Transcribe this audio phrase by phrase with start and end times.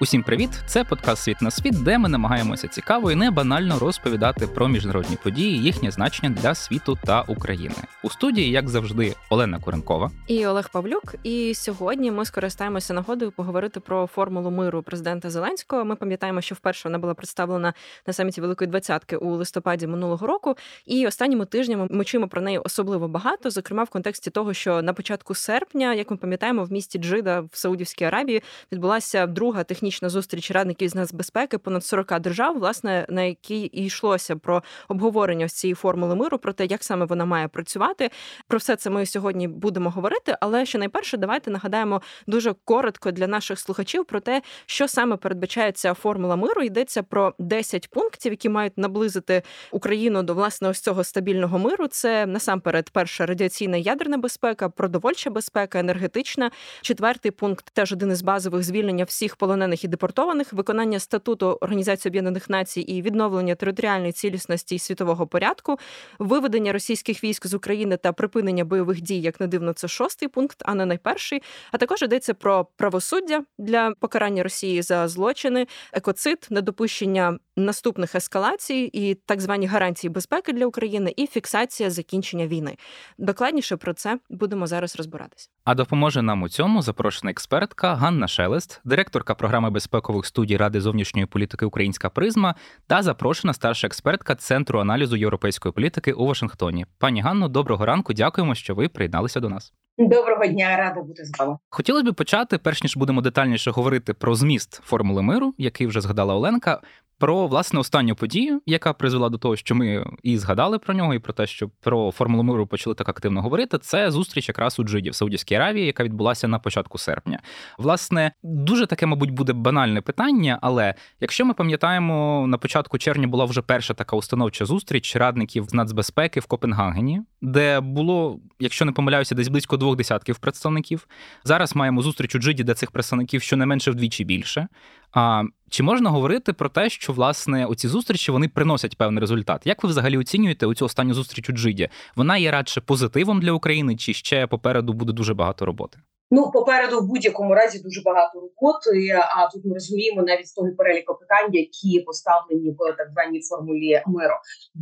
[0.00, 0.50] Усім привіт!
[0.66, 5.16] Це подкаст Світ на світ, де ми намагаємося цікаво і не банально розповідати про міжнародні
[5.22, 7.74] події, їхнє значення для світу та України.
[8.02, 11.14] У студії, як завжди, Олена Куренкова і Олег Павлюк.
[11.22, 15.84] І сьогодні ми скористаємося нагодою поговорити про формулу миру президента Зеленського.
[15.84, 17.74] Ми пам'ятаємо, що вперше вона була представлена
[18.06, 20.56] на саміті Великої Двадцятки у листопаді минулого року.
[20.86, 24.92] І останніми тижнями ми чуємо про неї особливо багато, зокрема в контексті того, що на
[24.92, 30.08] початку серпня, як ми пам'ятаємо, в місті Джида в Саудівській Аравії відбулася друга технічна технічна
[30.08, 35.74] зустріч радників з нацбезпеки понад 40 держав, власне на якій і йшлося про обговорення цієї
[35.74, 38.10] формули миру, про те, як саме вона має працювати.
[38.48, 40.36] Про все це ми сьогодні будемо говорити.
[40.40, 45.72] Але що найперше, давайте нагадаємо дуже коротко для наших слухачів про те, що саме передбачає
[45.72, 46.62] ця формула миру.
[46.62, 51.86] Йдеться про 10 пунктів, які мають наблизити Україну до власне ось цього стабільного миру.
[51.86, 56.50] Це насамперед перша радіаційна ядерна безпека, продовольча безпека, енергетична.
[56.82, 62.10] Четвертий пункт теж один із базових звільнення всіх полонених полонених і депортованих, виконання статуту Організації
[62.10, 65.78] Об'єднаних Націй і відновлення територіальної цілісності і світового порядку,
[66.18, 70.62] виведення російських військ з України та припинення бойових дій, як не дивно, це шостий пункт,
[70.64, 71.42] а не найперший.
[71.72, 79.14] А також йдеться про правосуддя для покарання Росії за злочини, екоцид, недопущення наступних ескалацій і
[79.14, 82.76] так звані гарантії безпеки для України, і фіксація закінчення війни.
[83.18, 85.48] Докладніше про це будемо зараз розбиратися.
[85.64, 91.26] А допоможе нам у цьому запрошена експертка Ганна Шелест, директорка програми безпекових студій Ради зовнішньої
[91.26, 92.54] політики Українська Призма
[92.86, 96.86] та запрошена старша експертка Центру аналізу європейської політики у Вашингтоні.
[96.98, 98.12] Пані Ганно, доброго ранку.
[98.12, 99.72] Дякуємо, що ви приєдналися до нас.
[99.98, 101.58] Доброго дня, рада бути з вами.
[101.70, 106.34] Хотілося б почати, перш ніж будемо детальніше говорити про зміст формули миру, який вже згадала
[106.34, 106.80] Оленка
[107.18, 111.18] про власне останню подію, яка призвела до того, що ми і згадали про нього, і
[111.18, 113.78] про те, що про формулу миру почали так активно говорити.
[113.78, 117.38] Це зустріч якраз у Джиді в Саудівській Аравії, яка відбулася на початку серпня.
[117.78, 120.58] Власне, дуже таке, мабуть, буде банальне питання.
[120.62, 125.74] Але якщо ми пам'ятаємо, на початку червня була вже перша така установча зустріч радників з
[125.74, 131.08] нацбезпеки в Копенгагені, де було, якщо не помиляюся, десь близько двох десятків представників.
[131.44, 134.68] Зараз маємо зустріч у Джиді, де цих представників щонайменше вдвічі більше.
[135.18, 139.66] А чи можна говорити про те, що власне оці зустрічі вони приносять певний результат?
[139.66, 141.88] Як ви взагалі оцінюєте оцю останню зустріч у Джиді?
[142.16, 145.98] Вона є радше позитивом для України, чи ще попереду буде дуже багато роботи?
[146.30, 149.18] Ну, попереду в будь-якому разі дуже багато роботи.
[149.36, 154.02] А тут ми розуміємо навіть з того переліку питань, які поставлені в так званій формулі
[154.06, 154.34] миру.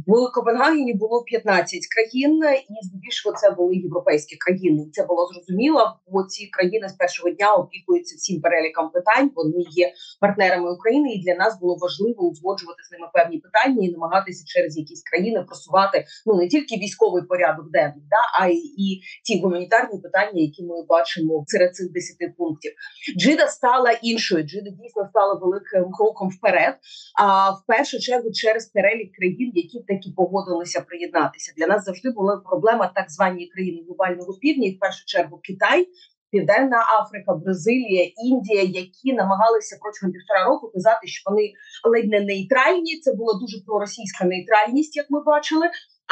[0.06, 4.87] В Копенгагені було 15 країн, і здебільшого це були європейські країни.
[4.93, 9.31] Це було зрозуміло, бо ці країни з першого дня опікуються всім переліком питань.
[9.34, 13.93] Вони є партнерами України, і для нас було важливо узгоджувати з ними певні питання і
[13.93, 19.00] намагатися через якісь країни просувати ну не тільки військовий порядок денний, да а й і
[19.25, 22.72] ті гуманітарні питання, які ми бачимо серед цих десяти пунктів.
[23.18, 24.44] Джида стала іншою.
[24.44, 26.74] Джида дійсно стала великим кроком вперед.
[27.18, 31.52] А в першу чергу через перелік країн, які таки погодилися приєднатися.
[31.56, 35.88] Для нас завжди була проблема так звані країни глобального півдня, і в першу чергу Китай.
[36.34, 41.52] Південна Африка, Бразилія, Індія, які намагалися протягом півтора року казати, що вони
[41.84, 43.00] ледь не нейтральні.
[43.00, 45.66] Це була дуже проросійська нейтральність, як ми бачили,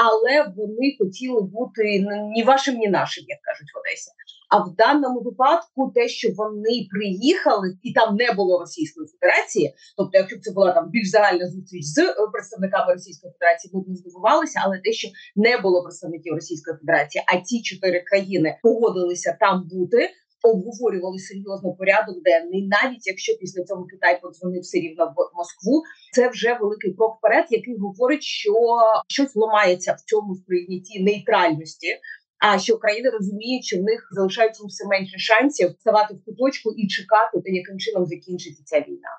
[0.07, 1.83] але вони хотіли бути
[2.35, 4.11] ні вашим, ні нашим, як кажуть в Одесі.
[4.53, 10.19] А в даному випадку, те, що вони приїхали, і там не було Російської Федерації, тобто,
[10.19, 13.89] якщо б це була там більш загальна зустріч з е, представниками Російської Федерації, ми б
[13.89, 19.37] не здивувалися, але те, що не було представників Російської Федерації, а ці чотири країни погодилися
[19.41, 20.11] там бути.
[20.45, 25.83] Обговорювали серйозно порядок денний, навіть якщо після цього Китай подзвонив все рівно в Москву,
[26.13, 28.53] це вже великий крок вперед, який говорить, що
[29.09, 31.89] щось ламається в цьому сприйнятті нейтральності
[32.45, 36.89] а що країни розуміють, що в них залишається все менше шансів ставати в куточку і
[36.89, 39.13] чекати, та яким чином закінчиться ця війна.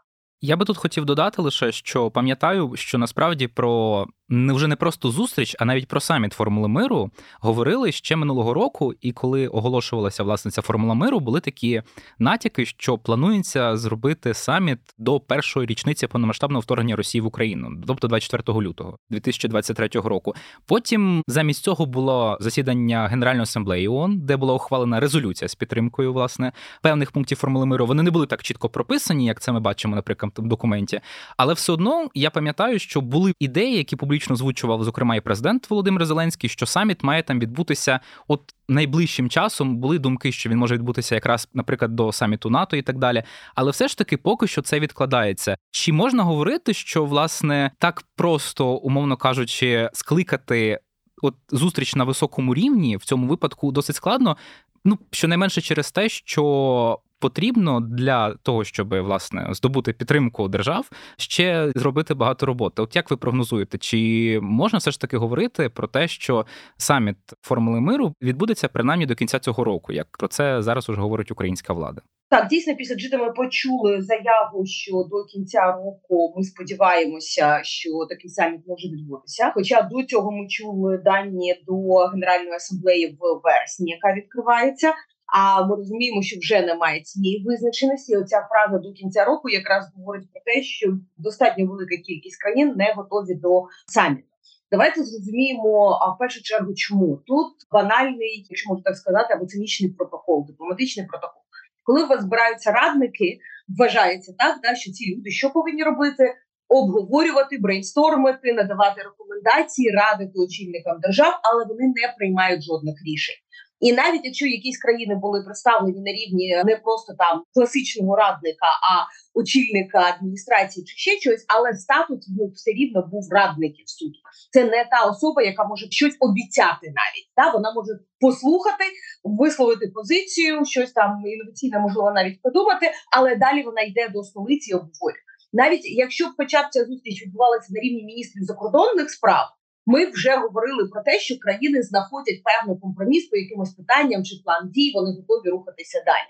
[0.45, 5.11] Я би тут хотів додати лише, що пам'ятаю, що насправді про не вже не просто
[5.11, 8.93] зустріч, а навіть про саміт Формули миру говорили ще минулого року.
[9.01, 11.81] І коли оголошувалася власне ця формула миру, були такі
[12.19, 18.59] натяки, що планується зробити саміт до першої річниці повномасштабного вторгнення Росії в Україну, тобто 24
[18.59, 20.35] лютого 2023 року.
[20.65, 26.51] Потім замість цього було засідання Генеральної асамблеї ООН, де була ухвалена резолюція з підтримкою власне
[26.81, 27.85] певних пунктів формули миру.
[27.85, 31.01] Вони не були так чітко прописані, як це ми бачимо, наприклад, документі.
[31.37, 36.05] Але все одно я пам'ятаю, що були ідеї, які публічно озвучував, зокрема, і президент Володимир
[36.05, 39.77] Зеленський, що саміт має там відбутися от найближчим часом.
[39.77, 43.23] Були думки, що він може відбутися якраз, наприклад, до саміту НАТО і так далі.
[43.55, 45.57] Але все ж таки, поки що це відкладається.
[45.71, 50.79] Чи можна говорити, що власне так просто, умовно кажучи, скликати
[51.21, 54.37] от зустріч на високому рівні в цьому випадку досить складно?
[54.85, 62.13] Ну щонайменше через те, що потрібно для того, щоб власне здобути підтримку держав, ще зробити
[62.13, 62.81] багато роботи.
[62.81, 66.45] От як ви прогнозуєте, чи можна все ж таки говорити про те, що
[66.77, 71.31] саміт формули миру відбудеться принаймні до кінця цього року, як про це зараз уже говорить
[71.31, 72.01] українська влада?
[72.29, 78.29] Так, дійсно, після джита ми почули заяву, що до кінця року ми сподіваємося, що такий
[78.29, 79.51] саміт може відбутися.
[79.55, 84.93] Хоча до цього ми чули дані до Генеральної асамблеї в вересні, яка відкривається.
[85.33, 88.17] А ми розуміємо, що вже немає цієї визначеності.
[88.17, 92.93] Оця фраза до кінця року якраз говорить про те, що достатньо велика кількість країн не
[92.97, 94.27] готові до саміту.
[94.71, 99.89] Давайте зрозуміємо, а в першу чергу, чому тут банальний, якщо можна так сказати, або цинічний
[99.91, 101.41] протокол, дипломатичний протокол.
[101.83, 103.39] Коли у вас збираються радники,
[103.77, 106.35] вважається так, да, що ці люди що повинні робити?
[106.67, 113.43] Обговорювати, брейнстормити, надавати рекомендації, радити очільникам держав, але вони не приймають жодних рішень.
[113.83, 118.93] І навіть якщо якісь країни були представлені на рівні не просто там класичного радника, а
[119.39, 124.19] очільника адміністрації чи ще щось, але статус ну, все рівно був радників суду.
[124.51, 127.27] Це не та особа, яка може щось обіцяти навіть.
[127.35, 128.85] Та вона може послухати,
[129.23, 134.73] висловити позицію, щось там інноваційне, можливо, навіть подумати, але далі вона йде до столиці і
[134.73, 135.23] обговорює.
[135.53, 139.45] Навіть якщо хоча б ця зустріч відбувалася на рівні міністрів закордонних справ.
[139.85, 144.69] Ми вже говорили про те, що країни знаходять певний компроміс по якимось питанням чи план
[144.69, 146.29] дій, вони готові рухатися далі.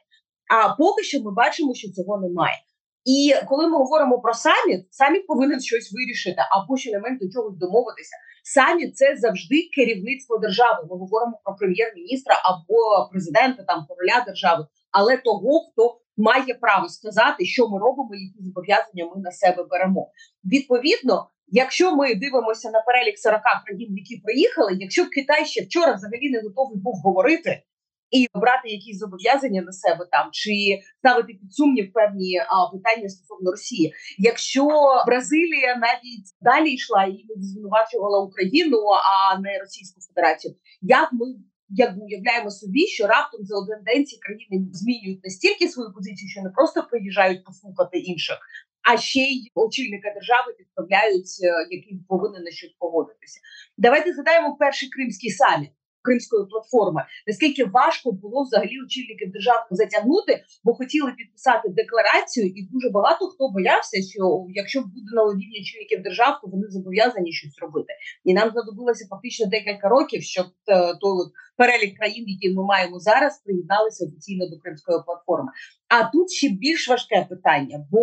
[0.55, 2.57] А поки що ми бачимо, що цього немає.
[3.05, 8.15] І коли ми говоримо про саміт, саміт повинен щось вирішити, або щонайменш до чогось домовитися.
[8.44, 10.88] Саміт це завжди керівництво держави.
[10.89, 17.45] Ми говоримо про прем'єр-міністра або президента там короля держави, але того, хто має право сказати,
[17.45, 20.12] що ми робимо, які зобов'язання ми на себе беремо.
[20.44, 26.30] Відповідно, Якщо ми дивимося на перелік 40 країн, які приїхали, якщо Китай ще вчора взагалі
[26.30, 27.63] не готовий був говорити
[28.12, 30.51] і брати якісь зобов'язання на себе там чи
[31.00, 34.68] ставити під сумнів певні а, питання стосовно Росії, якщо
[35.07, 41.25] Бразилія навіть далі йшла і звинувачувала Україну, а не Російську Федерацію, як ми
[41.75, 46.41] як уявляємо собі, що раптом за один день ці країни змінюють настільки свою позицію, що
[46.41, 48.37] не просто приїжджають послухати інших,
[48.81, 53.39] а ще й очільника держави відправляють, е, який повинен на щось погодитися.
[53.77, 55.71] Давайте згадаємо перший кримський саміт.
[56.03, 62.89] Кримської платформи наскільки важко було взагалі очільників держав затягнути, бо хотіли підписати декларацію, і дуже
[62.89, 67.94] багато хто боявся, що якщо буде на рівні очільників держав, то вони зобов'язані щось робити.
[68.23, 71.17] І нам знадобилося фактично декілька років, щоб е, той
[71.57, 75.51] перелік країн, які ми маємо зараз, приєдналися офіційно до кримської платформи.
[75.89, 78.00] А тут ще більш важке питання, бо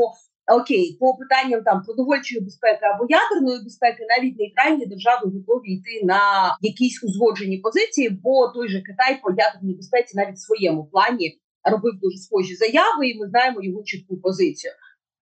[0.56, 6.20] окей, по питанням там продовольчої безпеки або ядерної безпеки, навіть нейтральні держави готові йти на
[6.60, 11.92] якісь узгоджені позиції, бо той же Китай по ядерній безпеці навіть в своєму плані робив
[12.02, 14.72] дуже схожі заяви, і ми знаємо його чітку позицію.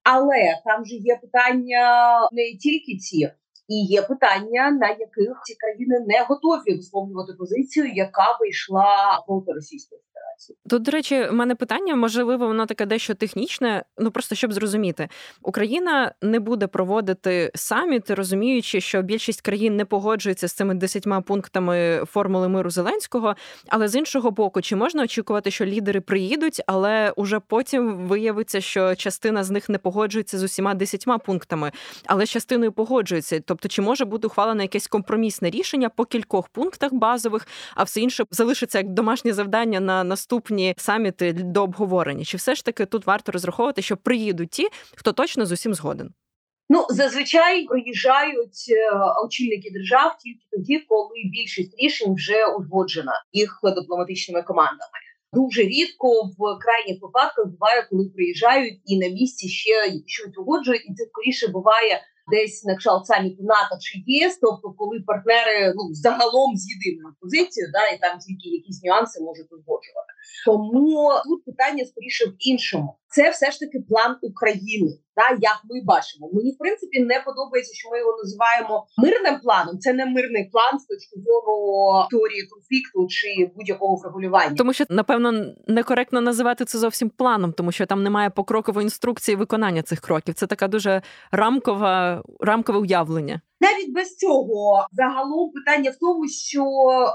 [0.03, 1.85] Але там же є питання
[2.33, 3.31] не тільки ці.
[3.69, 10.01] І є питання, на яких ці країни не готові висловлювати позицію, яка вийшла проти Російської
[10.39, 10.59] Федерації.
[10.71, 13.85] Тут, до речі, в мене питання можливо, воно таке дещо технічне.
[13.99, 15.09] Ну просто щоб зрозуміти,
[15.43, 22.05] Україна не буде проводити саміт, розуміючи, що більшість країн не погоджується з цими десятьма пунктами
[22.07, 23.35] формули миру Зеленського.
[23.69, 28.95] Але з іншого боку, чи можна очікувати, що лідери приїдуть, але уже потім виявиться, що
[28.95, 31.73] частина з них не погоджується з усіма десятьма пунктами,
[32.07, 33.41] але з частиною погоджується.
[33.41, 38.25] Тобто, чи може бути ухвалено якесь компромісне рішення по кількох пунктах базових, а все інше
[38.31, 42.25] залишиться як домашнє завдання на наступні саміти до обговорення?
[42.25, 46.11] Чи все ж таки тут варто розраховувати, що приїдуть ті, хто точно з усім згоден?
[46.71, 48.91] Ну зазвичай приїжджають е,
[49.25, 54.99] очільники держав тільки тоді, коли більшість рішень вже узгоджена їх дипломатичними командами.
[55.33, 56.09] Дуже рідко
[56.39, 59.73] в крайніх випадках буває, коли приїжджають і на місці ще
[60.07, 62.01] щось угоджують, і це скоріше буває
[62.33, 67.73] десь на кшталт саміту НАТО чи ЄС, тобто коли партнери ну загалом з єдиною позицією,
[67.73, 70.08] да і там тільки якісь нюанси можуть узгоджувати.
[70.47, 72.95] Тому тут питання скоріше в іншому.
[73.11, 76.31] Це все ж таки план України, да, як ми бачимо.
[76.33, 79.79] Мені в принципі не подобається, що ми його називаємо мирним планом.
[79.79, 81.55] Це не мирний план з точки зору
[82.11, 84.57] теорії конфлікту чи будь-якого врегулювання.
[84.57, 89.83] Тому що напевно некоректно називати це зовсім планом, тому що там немає покрокової інструкції виконання
[89.83, 90.35] цих кроків.
[90.35, 93.41] Це така дуже рамкова рамкове уявлення.
[93.61, 96.65] Навіть без цього загалом питання в тому, що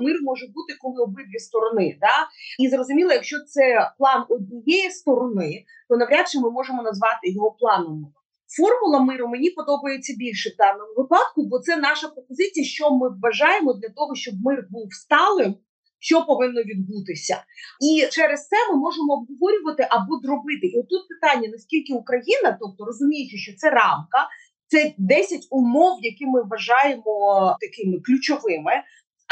[0.02, 2.28] мир може бути коли обидві сторони, да
[2.60, 8.14] і зрозуміло, якщо це план однієї сторони, то навряд чи ми можемо назвати його планом.
[8.58, 13.74] Формула миру мені подобається більше в даному випадку, бо це наша пропозиція, що ми вважаємо
[13.74, 15.56] для того, щоб мир був сталим,
[16.00, 17.44] що повинно відбутися,
[17.88, 20.68] і через це ми можемо обговорювати або дробити.
[20.68, 24.28] І тут питання: наскільки Україна, тобто розуміючи, що це рамка,
[24.68, 28.84] це 10 умов, які ми вважаємо такими ключовими.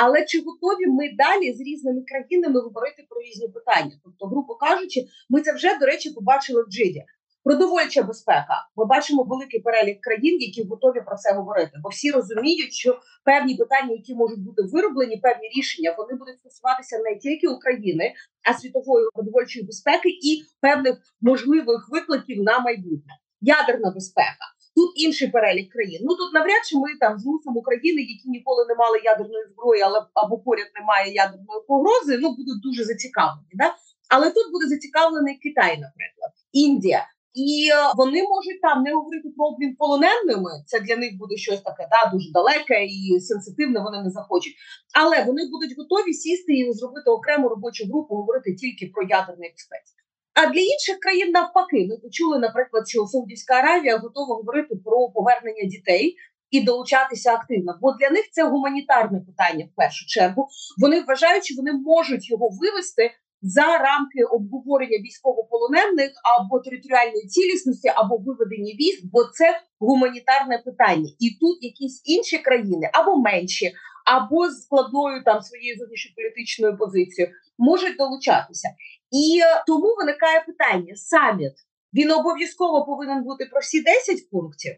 [0.04, 3.92] Але чи готові ми далі з різними країнами говорити про різні питання?
[4.04, 7.04] Тобто, грубо кажучи, ми це вже до речі побачили в Джиді.
[7.44, 8.68] Продовольча безпека.
[8.76, 13.56] Ми бачимо великий перелік країн, які готові про це говорити, бо всі розуміють, що певні
[13.56, 18.14] питання, які можуть бути вироблені, певні рішення, вони будуть стосуватися не тільки України,
[18.50, 23.14] а світової продовольчої безпеки і певних можливих викликів на майбутнє.
[23.42, 24.46] Ядерна безпека.
[24.76, 26.02] Тут інший перелік країн.
[26.04, 30.02] Ну тут навряд чи ми там змусимо України, які ніколи не мали ядерної зброї, але
[30.14, 32.18] або поряд немає ядерної погрози.
[32.22, 33.54] Ну будуть дуже зацікавлені.
[33.54, 33.76] Да?
[34.10, 37.08] Але тут буде зацікавлений Китай, наприклад, Індія.
[37.34, 40.52] І е, вони можуть там не говорити про обмін полоненими.
[40.66, 43.80] Це для них буде щось таке, да, дуже далеке і сенситивне.
[43.80, 44.54] Вони не захочуть,
[45.02, 49.94] але вони будуть готові сісти і зробити окрему робочу групу, говорити тільки про ядерний безпеці.
[50.34, 55.64] А для інших країн навпаки, ми почули, наприклад, що Саудівська Аравія готова говорити про повернення
[55.64, 56.16] дітей
[56.52, 57.78] і долучатися активно.
[57.82, 60.48] Бо для них це гуманітарне питання в першу чергу.
[60.82, 63.12] Вони вважають, що вони можуть його вивести
[63.42, 71.30] за рамки обговорення військовополонених або територіальної цілісності, або виведення військ, бо це гуманітарне питання, і
[71.40, 73.72] тут якісь інші країни або менші,
[74.06, 78.70] або з складною там своєю зовнішньополітичною позицією можуть долучатися.
[79.12, 81.54] І е, тому виникає питання: саміт
[81.94, 84.76] він обов'язково повинен бути про всі 10 пунктів.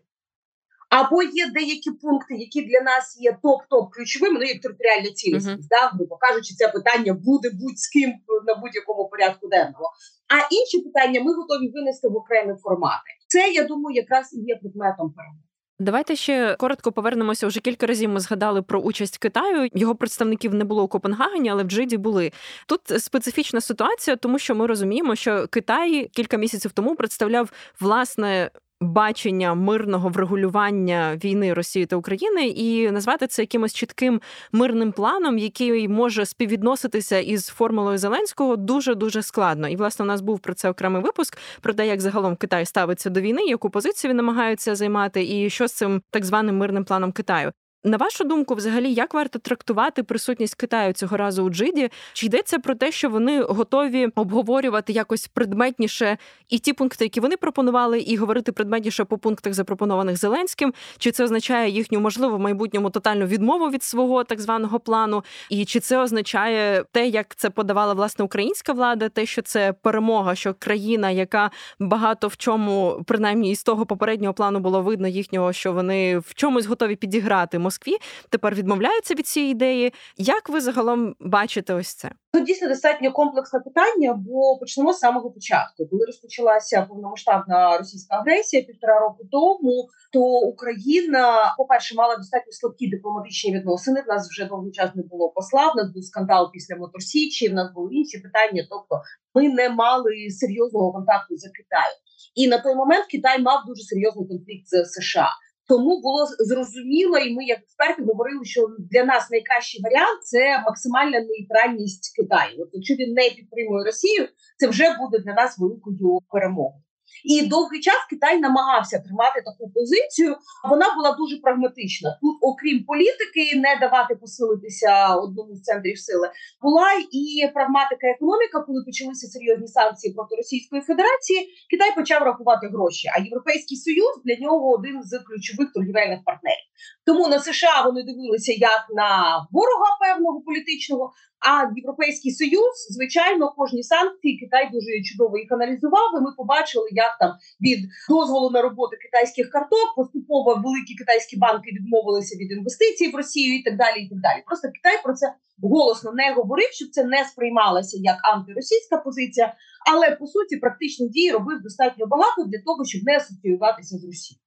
[0.90, 5.68] Або є деякі пункти, які для нас є топ-топ ключовими, ну як територіальна цілісність, uh-huh.
[5.70, 8.10] да, грубо кажучи, це питання буде будь-з ким
[8.48, 9.88] на будь-якому порядку денного.
[10.34, 13.10] А інші питання ми готові винести в окремі формати.
[13.28, 15.53] Це я думаю, якраз і є предметом перемоги.
[15.80, 17.48] Давайте ще коротко повернемося.
[17.48, 19.70] Уже кілька разів ми згадали про участь Китаю.
[19.74, 22.32] Його представників не було у Копенгагені, але в Джиді були.
[22.68, 28.52] Тут специфічна ситуація, тому що ми розуміємо, що Китай кілька місяців тому представляв власне
[28.84, 34.22] бачення мирного врегулювання війни Росії та України і назвати це якимось чітким
[34.52, 39.68] мирним планом, який може співвідноситися із формулою Зеленського, дуже дуже складно.
[39.68, 43.10] І власне у нас був про це окремий випуск про те, як загалом Китай ставиться
[43.10, 47.12] до війни, яку позицію він намагається займати, і що з цим так званим мирним планом
[47.12, 47.52] Китаю.
[47.86, 51.90] На вашу думку, взагалі, як варто трактувати присутність Китаю цього разу у Джиді?
[52.14, 56.18] Чи йдеться про те, що вони готові обговорювати якось предметніше
[56.50, 60.74] і ті пункти, які вони пропонували, і говорити предметніше по пунктах, запропонованих Зеленським?
[60.98, 65.24] Чи це означає їхню можливо в майбутньому тотальну відмову від свого так званого плану?
[65.50, 70.36] І чи це означає те, як це подавала власне українська влада, те, що це перемога,
[70.36, 75.74] що країна, яка багато в чому, принаймні із того попереднього плану було видно їхнього, що
[75.74, 77.98] вони в чомусь готові підіграти Москві
[78.30, 79.94] тепер відмовляються від цієї ідеї.
[80.18, 82.12] Як ви загалом бачите ось це?
[82.34, 85.88] Тут дійсно достатньо комплексне питання, бо почнемо з самого початку.
[85.88, 92.88] Коли розпочалася повномасштабна російська агресія півтора року тому, то Україна, по перше, мала достатньо слабкі
[92.88, 94.02] дипломатичні відносини.
[94.02, 95.72] В нас вже довгий час не було посла.
[95.72, 97.50] В нас був скандал після Моторсічі.
[97.50, 98.68] В нас були інші питання.
[98.70, 99.02] Тобто,
[99.34, 101.98] ми не мали серйозного контакту з Китаєм.
[102.36, 105.30] І на той момент Китай мав дуже серйозний конфлікт з США.
[105.68, 111.20] Тому було зрозуміло, і ми, як експерти, говорили, що для нас найкращий варіант це максимальна
[111.20, 112.62] нейтральність Китаю.
[112.62, 114.28] От якщо він не підтримує Росію,
[114.58, 116.83] це вже буде для нас великою перемогою.
[117.24, 120.36] І довгий час Китай намагався тримати таку позицію.
[120.70, 122.18] Вона була дуже прагматична.
[122.22, 126.30] Тут, окрім політики, не давати посилитися одному з центрів сили,
[126.62, 128.64] була і прагматика економіка.
[128.68, 131.40] Коли почалися серйозні санкції проти Російської Федерації,
[131.70, 133.10] Китай почав рахувати гроші.
[133.16, 136.63] А Європейський Союз для нього один з ключових торгівельних партнерів.
[137.06, 139.10] Тому на США вони дивилися як на
[139.52, 141.14] ворога певного політичного.
[141.50, 146.10] А Європейський Союз, звичайно, кожні санкції Китай дуже чудово їх аналізував.
[146.18, 151.70] і Ми побачили, як там від дозволу на роботу китайських карток поступово великі китайські банки
[151.72, 153.98] відмовилися від інвестицій в Росію і так далі.
[154.04, 154.44] І так далі.
[154.46, 159.54] Просто Китай про це голосно не говорив, щоб це не сприймалося як антиросійська позиція,
[159.92, 164.43] але по суті практичні дії робив достатньо багато для того, щоб не асоціюватися з Росією.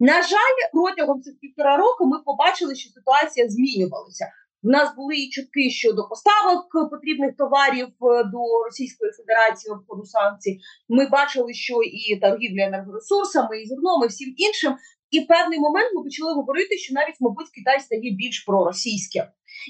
[0.00, 4.26] На жаль, протягом цих півтора року ми побачили, що ситуація змінювалася.
[4.62, 10.58] У нас були і чутки щодо поставок потрібних товарів е, до Російської Федерації обходу санкцій.
[10.88, 14.76] Ми бачили, що і торгівля енергоресурсами, і зерном, і всім іншим.
[15.10, 19.24] І в певний момент ми почали говорити, що навіть, мабуть, Китай стає більш проросійським.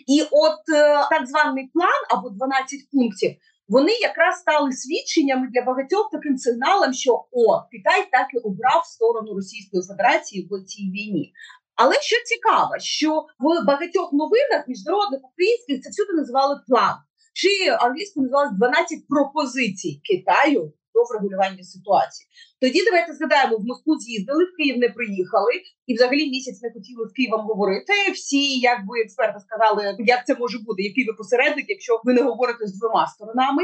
[0.06, 3.30] І от е, так званий план або 12 пунктів.
[3.68, 9.34] Вони якраз стали свідченнями для багатьох таким сигналом, що о Китай так і обрав сторону
[9.34, 11.32] Російської Федерації в цій війні.
[11.74, 16.94] Але що цікаво, що в багатьох новинах міжнародних українських це всюди називали план.
[17.34, 22.24] чи англійською називалось 12 пропозицій Китаю до врегулювання ситуації.
[22.62, 25.52] Тоді давайте згадаємо, в Москву з'їздили, в Київ не приїхали,
[25.86, 27.92] і взагалі місяць не хотіли з Києвом говорити.
[28.14, 32.66] Всі, якби експерти сказали, як це може бути, який ви посередник, якщо ви не говорите
[32.66, 33.62] з двома сторонами.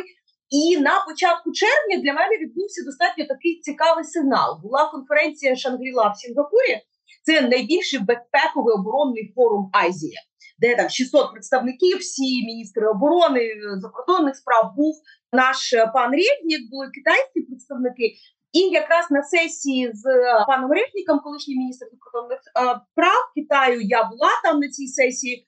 [0.60, 4.50] І на початку червня для мене відбувся достатньо такий цікавий сигнал.
[4.62, 6.74] Була конференція Шангріла в Сінгапурі.
[7.26, 10.20] Це найбільший безпековий оборонний форум Азія,
[10.58, 13.50] де там 600 представників, всі міністри оборони
[13.82, 14.94] закордонних справ був
[15.32, 18.14] наш пан Рєвнік, були китайські представники.
[18.52, 20.04] І якраз на сесії з
[20.46, 22.40] паном Рєвніком, колишній міністр закордонних
[22.94, 25.46] прав Китаю, я була там на цій сесії.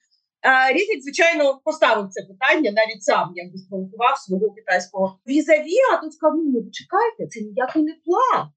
[0.73, 5.77] Різник, звичайно, поставив це питання, навіть сам якби спровокував свого китайського візаві.
[5.93, 8.47] А тут сказав, ну почекайте, це ніякий не план,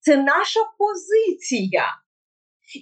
[0.00, 1.84] це наша позиція.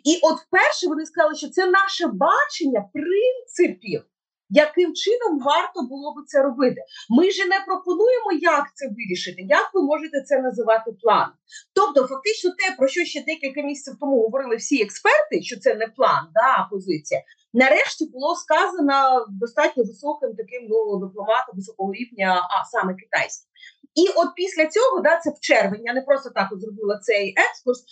[0.04, 4.02] І от вперше вони сказали, що це наше бачення принципів,
[4.50, 6.80] яким чином варто було би це робити.
[7.10, 11.28] Ми ж не пропонуємо, як це вирішити, як ви можете це називати план.
[11.74, 15.86] Тобто, фактично, те, про що ще декілька місяців тому говорили всі експерти, що це не
[15.86, 17.22] план, да, позиція.
[17.52, 23.50] Нарешті було сказано достатньо високим таким ну, дипломатом високого рівня, а саме китайським.
[23.94, 27.34] І от після цього, да, це в червні, я не просто так от зробила цей
[27.36, 27.84] екскурс.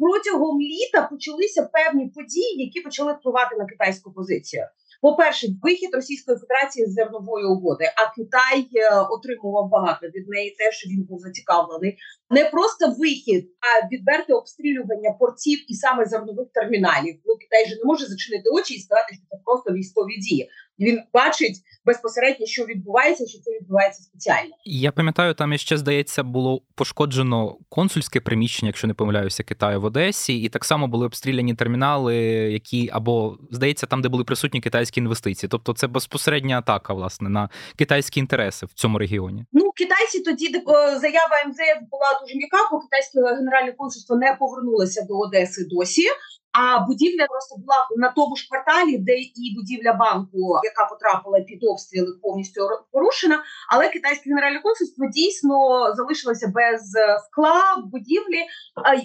[0.00, 4.64] Протягом літа почалися певні події, які почали впливати на китайську позицію.
[5.02, 10.56] По перше, вихід Російської Федерації з зернової угоди, а Китай е, отримував багато від неї,
[10.58, 11.96] Теж він був зацікавлений.
[12.30, 17.20] Не просто вихід, а відверте обстрілювання портів і саме зернових терміналів.
[17.26, 20.50] Ну Китай же не може зачинити очі і сказати, що це просто військові дії.
[20.78, 24.50] Він бачить безпосередньо, що відбувається, що це відбувається спеціально.
[24.64, 30.42] Я пам'ятаю, там ще здається було пошкоджено консульське приміщення, якщо не помиляюся, Китаю в Одесі,
[30.42, 32.16] і так само були обстріляні термінали,
[32.52, 35.48] які або здається, там, де були присутні китайські інвестиції.
[35.50, 39.44] Тобто, це безпосередня атака, власне, на китайські інтереси в цьому регіоні.
[39.52, 40.52] Ну китайці тоді
[41.00, 46.08] заява МЗС була дуже м'яка, бо китайське генеральне консульство не повернулося до Одеси досі.
[46.52, 51.64] А будівля просто була на тому ж кварталі, де і будівля банку, яка потрапила під
[51.64, 52.60] обстріли, повністю
[52.92, 53.42] порушена.
[53.72, 55.54] Але китайське генеральне консульство дійсно
[55.94, 56.80] залишилося без
[57.26, 58.40] скла в будівлі.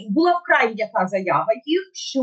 [0.09, 2.21] Була вкрай м'яка заява їх, що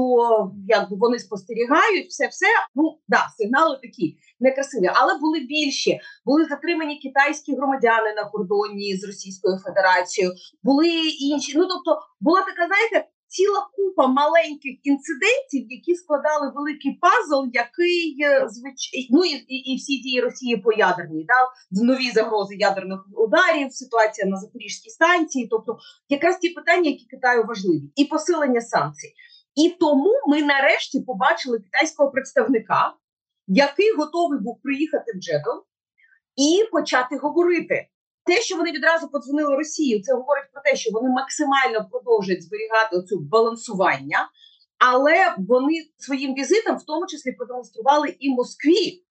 [0.68, 6.00] якби вони спостерігають, все все ну да, сигнали такі некрасиві, але були більші.
[6.24, 10.32] Були затримані китайські громадяни на кордоні з Російською Федерацією,
[10.62, 10.88] були
[11.20, 11.58] інші.
[11.58, 18.48] Ну тобто була така, знаєте ціла купа маленьких інцидентів, які складали великий пазл, який е,
[18.48, 19.08] звич...
[19.10, 21.40] ну і, і, і всі дії Росії по ядерній, да?
[21.84, 27.92] нові загрози ядерних ударів, ситуація на Запорізькій станції, тобто якраз ті питання, які Китаю важливі,
[27.96, 29.12] і посилення санкцій.
[29.54, 32.94] І тому ми нарешті побачили китайського представника,
[33.46, 35.64] який готовий був приїхати в Джедо
[36.36, 37.88] і почати говорити.
[38.24, 43.02] Те, що вони відразу подзвонили Росії, це говорить про те, що вони максимально продовжують зберігати
[43.02, 44.28] цю балансування,
[44.78, 49.02] але вони своїм візитом, в тому числі, продемонстрували і Москві,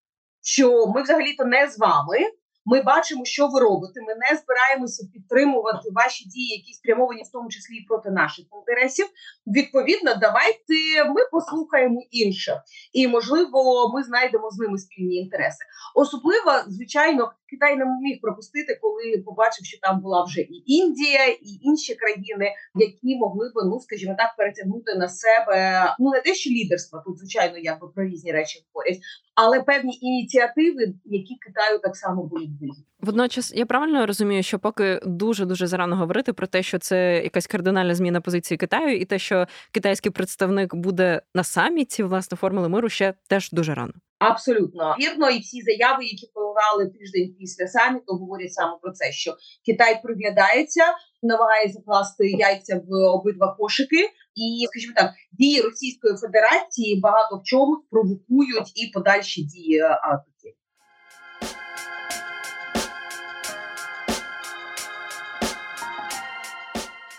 [0.42, 2.18] що ми взагалі-то не з вами.
[2.66, 4.02] Ми бачимо, що ви робите.
[4.02, 9.06] Ми не збираємося підтримувати ваші дії, які спрямовані в тому числі і проти наших інтересів.
[9.48, 12.62] Відповідно, давайте ми послухаємо інше,
[12.94, 15.66] і можливо, ми знайдемо з ними спільні інтереси.
[15.96, 21.50] Особливо, звичайно, Китай не міг пропустити, коли побачив, що там була вже і Індія, і
[21.62, 26.50] інші країни, які могли би, ну скажімо так, перетягнути на себе ну не те, що
[26.50, 29.00] лідерство тут, звичайно, якби про різні речі говорять,
[29.36, 32.86] але певні ініціативи, які Китаю так само будуть вигідні.
[33.00, 37.48] Водночас я правильно розумію, що поки дуже дуже зарано говорити про те, що це якась
[37.48, 42.90] кардинальна зміна позиції Китаю, і те, що китайський представник буде на саміті власне формули миру,
[42.90, 43.94] ще теж дуже рано.
[44.22, 49.36] Абсолютно вірно, і всі заяви, які пролунали тиждень після саміту, говорять саме про це, що
[49.66, 50.84] Китай приглядається,
[51.24, 57.84] намагається закласти яйця в обидва кошики, і скажімо так, дії Російської Федерації багато в чому
[57.92, 60.56] провокують і подальші дії Пекіну.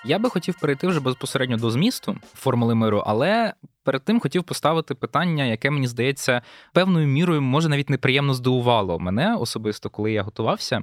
[0.04, 4.94] Я би хотів перейти вже безпосередньо до змісту формули миру, але перед тим хотів поставити
[4.94, 6.42] питання, яке мені здається
[6.72, 10.82] певною мірою може навіть неприємно здивувало мене особисто, коли я готувався.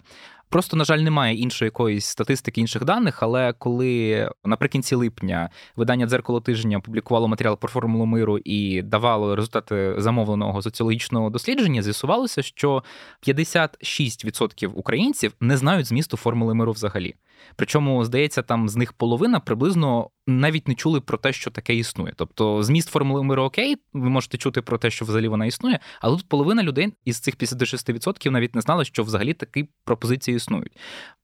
[0.50, 3.24] Просто, на жаль, немає іншої якоїсь статистики, інших даних.
[3.24, 9.96] Але коли наприкінці липня видання дзеркало тижня опублікувало матеріал про формулу миру і давало результати
[9.98, 12.84] замовленого соціологічного дослідження, з'ясувалося, що
[13.28, 17.16] 56% українців не знають змісту формули миру взагалі.
[17.56, 22.14] Причому, здається, там з них половина приблизно навіть не чули про те, що таке існує.
[22.16, 26.18] Тобто, зміст формули миру окей, ви можете чути про те, що взагалі вона існує, але
[26.18, 30.78] тут половина людей із цих 56% навіть не знали, що взагалі такі пропозиції існують.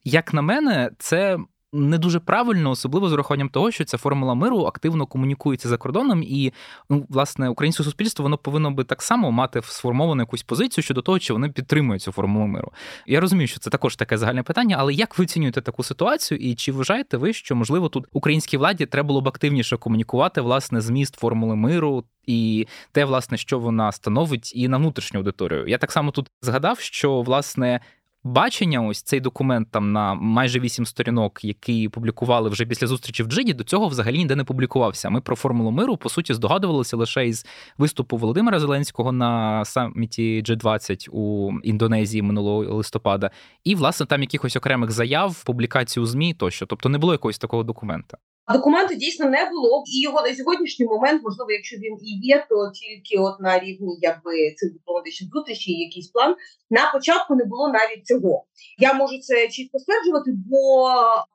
[0.03, 1.37] Як на мене, це
[1.75, 6.23] не дуже правильно, особливо з урахуванням того, що ця формула миру активно комунікується за кордоном,
[6.23, 6.53] і
[6.89, 11.19] ну, власне українське суспільство воно повинно би так само мати сформовану якусь позицію щодо того,
[11.19, 12.71] чи вони підтримують цю формулу миру.
[13.05, 16.55] Я розумію, що це також таке загальне питання, але як ви оцінюєте таку ситуацію, і
[16.55, 21.15] чи вважаєте ви, що можливо тут українській владі треба було б активніше комунікувати власне зміст
[21.15, 22.03] формули миру?
[22.27, 25.67] І те, власне, що вона становить, і на внутрішню аудиторію.
[25.67, 27.79] Я так само тут згадав, що власне
[28.25, 33.27] бачення, ось цей документ там на майже вісім сторінок, який публікували вже після зустрічі в
[33.27, 35.09] Джиді, до цього взагалі ніде не публікувався.
[35.09, 37.45] Ми про формулу миру по суті здогадувалися лише із
[37.77, 43.31] виступу Володимира Зеленського на саміті G20 у Індонезії минулого листопада,
[43.63, 47.63] і власне там якихось окремих заяв, публікацій у змі тощо, тобто не було якогось такого
[47.63, 48.17] документа.
[48.53, 52.71] Документу дійсно не було, і його на сьогоднішній момент, можливо, якщо він і є, то
[52.73, 56.35] тільки от на рівні якби цих дипломатичних зустрічей, якийсь план
[56.69, 58.45] на початку не було навіть цього.
[58.77, 60.89] Я можу це чітко стверджувати, бо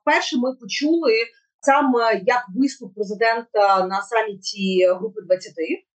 [0.05, 1.13] перше ми почули
[1.61, 5.53] саме як виступ президента на саміті групи 20.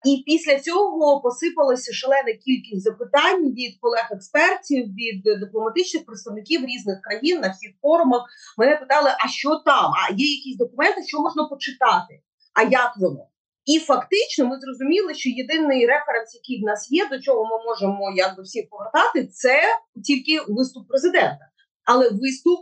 [0.05, 7.49] І після цього посипалася шалена кількість запитань від колег-експертів, від дипломатичних представників різних країн на
[7.49, 8.21] всіх форумах.
[8.57, 9.91] Мене питали: а що там?
[9.93, 12.21] А є якісь документи, що можна почитати?
[12.53, 13.27] А як воно?
[13.65, 18.13] І фактично ми зрозуміли, що єдиний референс, який в нас є, до чого ми можемо
[18.15, 19.61] якби всі повертати, це
[20.03, 21.49] тільки виступ президента.
[21.85, 22.61] Але виступ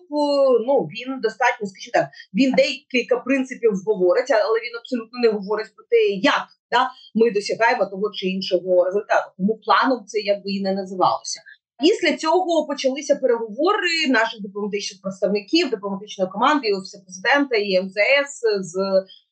[0.68, 2.08] ну він достатньо скажімо так.
[2.34, 7.86] Він декілька принципів говорить, але він абсолютно не говорить про те, як да, ми досягаємо
[7.86, 9.32] того чи іншого результату.
[9.38, 11.42] Тому планом це якби і не називалося.
[11.82, 18.76] Після цього почалися переговори наших дипломатичних представників, дипломатичної команди, і офісу президента і МЗС з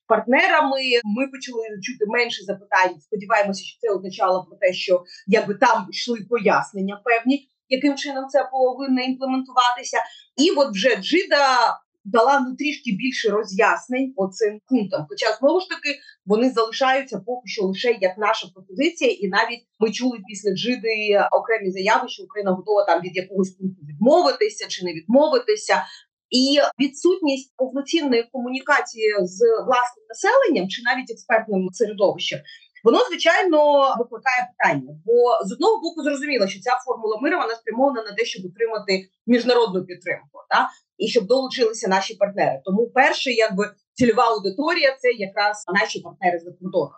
[0.07, 0.81] партнерами.
[1.17, 3.01] Ми почали чути менше запитань.
[3.01, 8.49] Сподіваємося, що це означало про те, що якби там йшли пояснення певні яким чином це
[8.51, 9.97] повинно імплементуватися.
[10.37, 15.05] І от вже Джида дала ну трішки більше роз'яснень по цим пунктам.
[15.09, 19.91] Хоча знову ж таки вони залишаються поки що лише як наша пропозиція, і навіть ми
[19.91, 24.93] чули після Джиди окремі заяви, що Україна готова там від якогось пункту відмовитися чи не
[24.93, 25.83] відмовитися.
[26.29, 32.39] І відсутність повноцінної комунікації з власним населенням чи навіть експертним середовищем
[32.83, 33.57] Воно звичайно
[33.99, 35.13] викликає питання, бо
[35.45, 39.85] з одного боку зрозуміло, що ця формула миру вона спрямована на те, щоб отримати міжнародну
[39.85, 42.61] підтримку, та і щоб долучилися наші партнери.
[42.65, 46.91] Тому перше, якби цільова аудиторія це якраз наші партнери за кордону.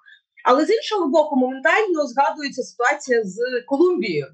[0.43, 4.27] Але з іншого боку, моментально згадується ситуація з Колумбією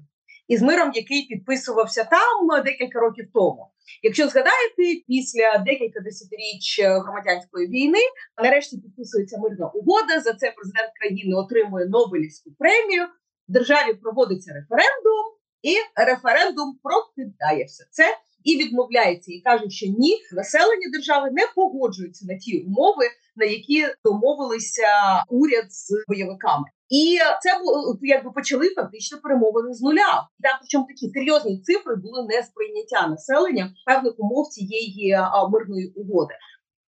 [0.48, 3.70] і з миром, який підписувався там декілька років тому.
[4.02, 7.98] Якщо згадаєте, після декілька десятиріч громадянської війни
[8.42, 10.20] нарешті підписується мирна угода.
[10.20, 13.04] За це президент країни отримує Нобелівську премію.
[13.48, 15.24] В державі проводиться референдум,
[15.62, 18.04] і референдум прокидає все це
[18.44, 23.04] і відмовляється, і каже, що ні, населення держави не погоджується на ті умови,
[23.36, 24.86] на які домовилися
[25.28, 26.64] уряд з бойовиками.
[26.88, 30.28] І це було якби почали фактично перемовини з нуля.
[30.42, 35.18] Та причому такі серйозні цифри були не сприйняття населення певних умов цієї
[35.52, 36.34] мирної угоди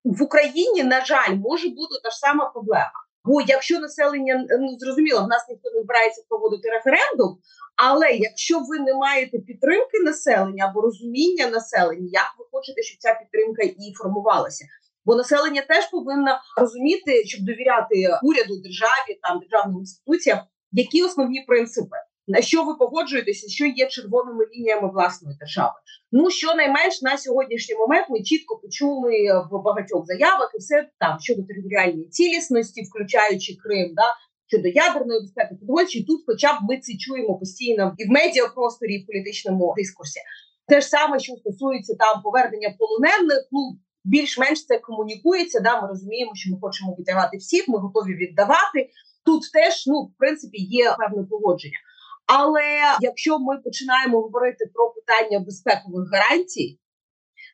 [0.05, 0.83] в Україні.
[0.85, 2.93] На жаль, може бути та ж сама проблема.
[3.25, 7.39] Бо якщо населення ну зрозуміло, в нас ніхто не збирається проводити референдум.
[7.77, 13.15] Але якщо ви не маєте підтримки населення або розуміння населення, як ви хочете, щоб ця
[13.15, 14.65] підтримка і формувалася?
[15.05, 20.39] Бо населення теж повинно розуміти, щоб довіряти уряду, державі, там державним інституціям,
[20.73, 21.97] які основні принципи,
[22.31, 25.75] на що ви погоджуєтеся, що є червоними лініями власної держави.
[26.13, 29.13] Ну щонайменш на сьогоднішній момент ми чітко почули
[29.51, 34.09] в багатьох заявах і все там щодо територіальної цілісності, включаючи Крим, да.
[34.47, 39.03] Щодо ядерної безпеки, продовольчої, тут, хоча б ми це чуємо постійно і в медіапросторі, і
[39.03, 40.21] в політичному дискурсі.
[40.69, 43.61] Те ж саме, що стосується там повернення полонених, ну
[44.05, 45.61] більш-менш це комунікується.
[45.61, 48.91] Да, Ми розуміємо, що ми хочемо витягати всіх, ми готові віддавати.
[49.25, 51.79] Тут теж ну в принципі є певне погодження.
[52.33, 56.81] Але якщо ми починаємо говорити про питання безпекових гарантій,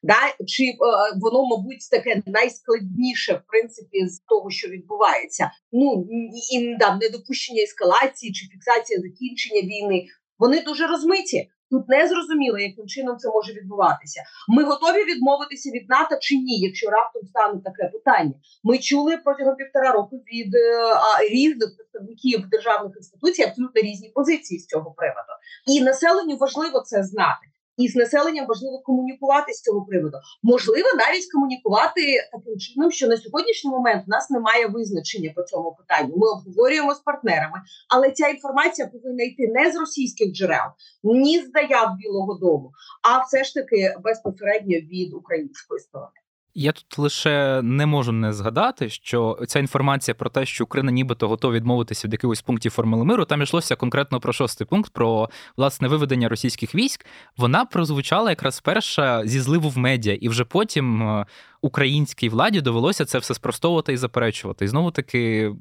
[0.03, 0.77] да чи е,
[1.21, 6.07] воно, мабуть, таке найскладніше в принципі з того, що відбувається, ну
[6.53, 10.07] і да, недопущення ескалації чи фіксація закінчення війни,
[10.39, 11.51] вони дуже розмиті.
[11.71, 14.23] Тут не зрозуміло, яким чином це може відбуватися.
[14.49, 18.35] Ми готові відмовитися від НАТО чи ні, якщо раптом стане таке питання.
[18.65, 24.61] Ми чули протягом півтора року від е, а, різних представників державних інституцій абсолютно різні позиції
[24.61, 25.33] з цього приводу,
[25.67, 30.19] і населенню важливо це знати і з населенням важливо комунікувати з цього приводу.
[30.43, 32.01] Можливо, навіть комунікувати
[32.33, 36.15] таким чином, що на сьогоднішній момент в нас немає визначення по цьому питанню.
[36.17, 37.59] Ми обговорюємо з партнерами,
[37.89, 40.71] але ця інформація повинна йти не з російських джерел,
[41.03, 42.71] ні з заяв Білого Дому,
[43.03, 46.26] а все ж таки безпосередньо від української сторони.
[46.59, 51.29] Я тут лише не можу не згадати, що ця інформація про те, що Україна нібито
[51.29, 55.89] готова відмовитися від якихось пунктів формули миру, там йшлося конкретно про шостий пункт, про власне
[55.89, 57.07] виведення російських військ.
[57.37, 61.27] Вона прозвучала якраз перша зі зливу в медіа, і вже потім е,
[61.63, 64.65] українській владі довелося це все спростовувати і заперечувати.
[64.65, 65.53] І знову таки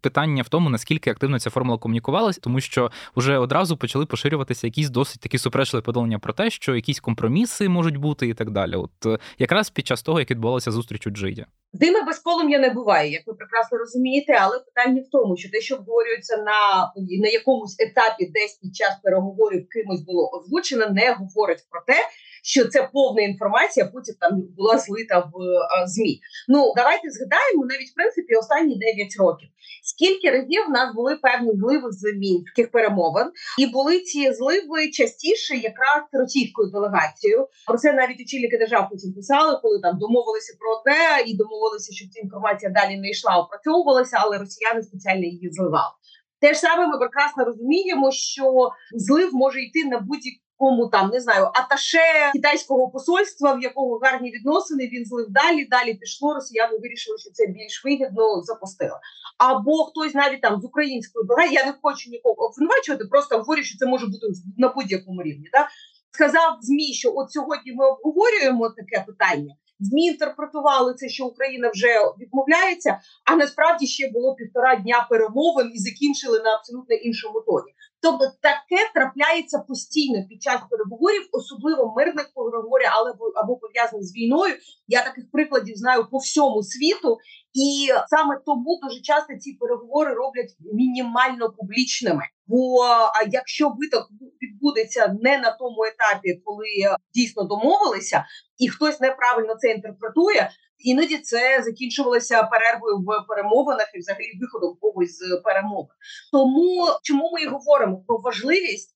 [0.00, 4.90] питання в тому, наскільки активно ця формула комунікувалася, тому що вже одразу почали поширюватися якісь
[4.90, 8.74] досить такі суперечливі подолання про те, що якісь компроміси можуть бути і так далі.
[8.74, 11.46] От е, якраз під час того, як відбувалася зустріч у Джиді.
[11.72, 15.60] Дими без полум'я не буває, як ви прекрасно розумієте, але питання в тому, що те,
[15.60, 21.66] що обговорюється на на якомусь етапі, десь під час переговорів кимось було озвучено, не говорить
[21.70, 21.94] про те,
[22.42, 25.32] що це повна інформація, потім там була злита в
[25.70, 26.20] а, змі.
[26.48, 29.48] Ну давайте згадаємо навіть в принципі останні 9 років.
[29.90, 33.26] Скільки разів в нас були певні зливи з мінських перемовин,
[33.58, 37.48] і були ці зливи частіше, якраз російською делегацією.
[37.66, 42.08] Про це навіть очільники держав потім писали, коли там домовилися про те і домовилися, щоб
[42.10, 45.94] ця інформація далі не йшла, опрацьовувалася, але росіяни спеціально її зливали.
[46.40, 51.20] Те ж саме ми прекрасно розуміємо, що злив може йти на будь-які кому там не
[51.20, 55.64] знаю, аташе китайського посольства, в якого гарні відносини, він злив далі.
[55.70, 56.34] Далі пішло.
[56.34, 58.98] Росіяни вирішили, що це більш вигідно запустили.
[59.38, 63.78] Або хтось навіть там з української бага, я не хочу нікого обвинувачувати, просто говорю, що
[63.78, 64.26] це може бути
[64.58, 65.48] на будь-якому рівні.
[65.52, 65.68] Да?
[66.10, 69.54] Сказав змі, що от сьогодні ми обговорюємо таке питання.
[69.80, 75.78] Змі інтерпретували це, що Україна вже відмовляється, а насправді ще було півтора дня перемовин і
[75.78, 77.72] закінчили на абсолютно іншому тоні.
[78.02, 84.54] Тобто таке трапляється постійно під час переговорів, особливо мирних переговорів, але або пов'язаних з війною.
[84.88, 87.18] Я таких прикладів знаю по всьому світу,
[87.52, 92.22] і саме тому дуже часто ці переговори роблять мінімально публічними.
[92.46, 92.84] Бо
[93.30, 94.08] якщо виток
[94.42, 96.66] відбудеться не на тому етапі, коли
[97.14, 98.24] дійсно домовилися,
[98.58, 105.18] і хтось неправильно це інтерпретує, іноді це закінчувалося перервою в перемовинах і взагалі виходом когось
[105.18, 105.96] з перемовин.
[106.32, 108.90] Тому чому ми і говоримо про важливість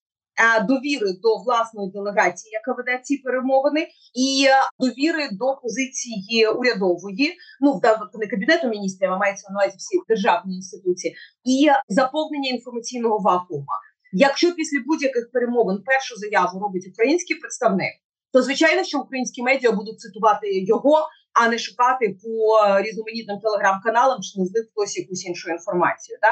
[0.58, 4.46] е, довіри до власної делегації, яка веде ці перемовини, і
[4.78, 7.80] довіри до позиції урядової, ну
[8.14, 13.76] не кабінету міністрів, а мається на увазі всі державні інституції, і заповнення інформаційного вакуума.
[14.16, 17.92] Якщо після будь-яких перемовин першу заяву робить український представник,
[18.32, 24.40] то звичайно, що українські медіа будуть цитувати його а не шукати по різноманітним телеграм-каналам, чи
[24.40, 26.18] не злив хтось якусь іншу інформацію.
[26.22, 26.28] Да?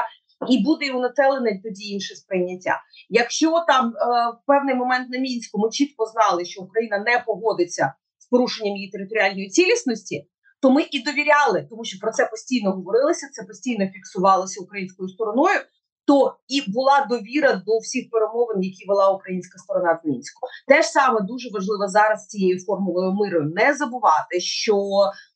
[0.49, 2.81] І буде його населене тоді інше сприйняття.
[3.09, 3.91] Якщо там е,
[4.31, 8.91] в певний момент на мінську ми чітко знали, що Україна не погодиться з порушенням її
[8.91, 10.27] територіальної цілісності,
[10.61, 15.59] то ми і довіряли, тому що про це постійно говорилося, це постійно фіксувалося українською стороною
[16.07, 20.47] то і була довіра до всіх перемовин, які вела українська сторона в мінську.
[20.67, 24.75] Те ж саме дуже важливо зараз цією формулою миру не забувати, що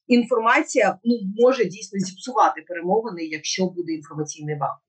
[0.07, 4.86] інформація ну може дійсно зіпсувати перемовини, якщо буде інформаційний вакуум.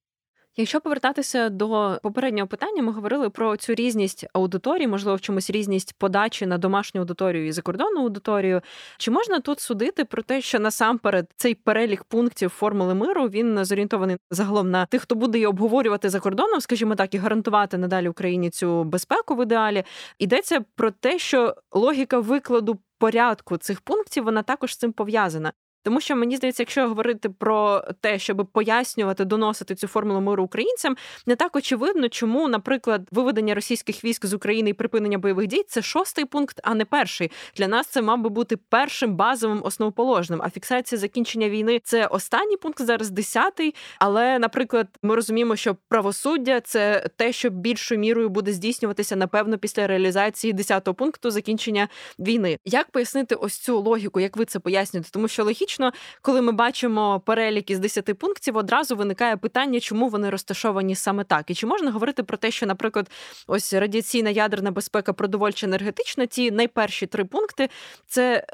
[0.61, 5.94] Якщо повертатися до попереднього питання, ми говорили про цю різність аудиторії, можливо, в чомусь різність
[5.99, 8.61] подачі на домашню аудиторію і закордонну аудиторію.
[8.97, 14.16] Чи можна тут судити про те, що насамперед цей перелік пунктів формули миру він зорієнтований
[14.31, 18.51] загалом на тих, хто буде її обговорювати за кордоном, скажімо так, і гарантувати надалі Україні
[18.51, 19.85] цю безпеку в ідеалі?
[20.18, 25.53] Йдеться про те, що логіка викладу порядку цих пунктів вона також з цим пов'язана.
[25.88, 30.96] Тому що мені здається, якщо говорити про те, щоб пояснювати, доносити цю формулу миру українцям,
[31.27, 35.83] не так очевидно, чому, наприклад, виведення російських військ з України і припинення бойових дій це
[35.83, 37.31] шостий пункт, а не перший.
[37.57, 40.40] Для нас це мав би бути першим базовим основоположним.
[40.42, 43.74] А фіксація закінчення війни це останній пункт, зараз десятий.
[43.98, 49.87] Але, наприклад, ми розуміємо, що правосуддя це те, що більшою мірою буде здійснюватися напевно після
[49.87, 52.59] реалізації десятого пункту закінчення війни.
[52.64, 54.20] Як пояснити ось цю логіку?
[54.20, 55.11] Як ви це пояснюєте?
[55.11, 60.09] Тому що логічно логічно, коли ми бачимо перелік із 10 пунктів, одразу виникає питання, чому
[60.09, 61.51] вони розташовані саме так.
[61.51, 63.11] І чи можна говорити про те, що, наприклад,
[63.47, 67.69] ось радіаційна ядерна безпека, продовольча енергетична, ті найперші три пункти
[68.07, 68.47] це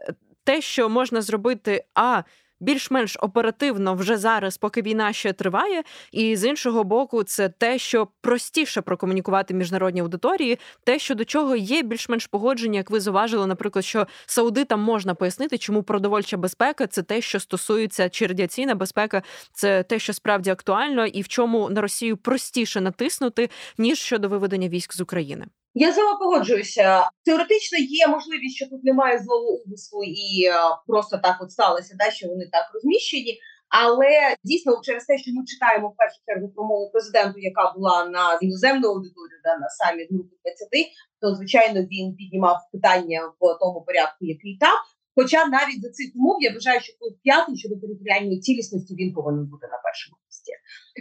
[0.44, 2.22] те, що можна зробити а
[2.60, 5.82] більш-менш оперативно вже зараз, поки війна ще триває.
[6.12, 11.56] І з іншого боку, це те, що простіше прокомунікувати міжнародні аудиторії, те, що до чого
[11.56, 17.02] є більш-менш погодження, як ви зуважили, наприклад, що саудитам можна пояснити, чому продовольча безпека це
[17.02, 21.80] те, що стосується чи радіаційна безпека, це те, що справді актуально, і в чому на
[21.80, 25.46] Росію простіше натиснути ніж щодо виведення військ з України.
[25.76, 27.10] Я з вами погоджуюся.
[27.24, 30.54] Теоретично є можливість, що тут немає знову умислу, і е,
[30.86, 33.38] просто так от сталося, да, що вони так розміщені.
[33.68, 38.38] Але дійсно, через те, що ми читаємо в першу чергу промову президенту, яка була на
[38.42, 40.68] іноземну аудиторію, да, на саміт групи 20,
[41.20, 44.78] то звичайно він піднімав питання в тому порядку, який там.
[45.16, 49.46] Хоча навіть за цих умов я вважаю, що тут п'ятий щодо територіальної цілісності він повинен
[49.46, 50.52] бути на першому місці.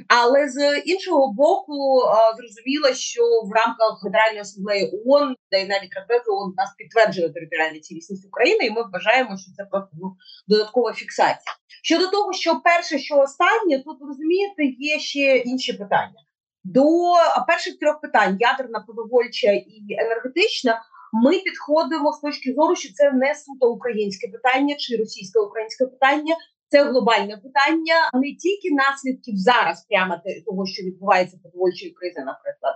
[0.08, 2.02] Але з іншого боку,
[2.38, 7.80] зрозуміло, що в рамках Федеральної асамблеї ООН, де і навіть Радбез ООН нас підтверджує територіальну
[7.80, 10.16] цілісність України, і ми вважаємо, що це просто ну,
[10.48, 11.56] додаткова фіксація.
[11.84, 16.20] Щодо того, що перше, що останнє, тут розумієте, є ще інші питання.
[16.64, 16.84] До
[17.48, 20.82] перших трьох питань: ядерна, продовольча і енергетична.
[21.16, 26.36] Ми підходимо з точки зору, що це не суто українське питання чи російсько-українське питання.
[26.74, 30.14] Це глобальне питання не тільки наслідків зараз, прямо
[30.46, 32.76] того, що відбувається продовольчої кризи, наприклад,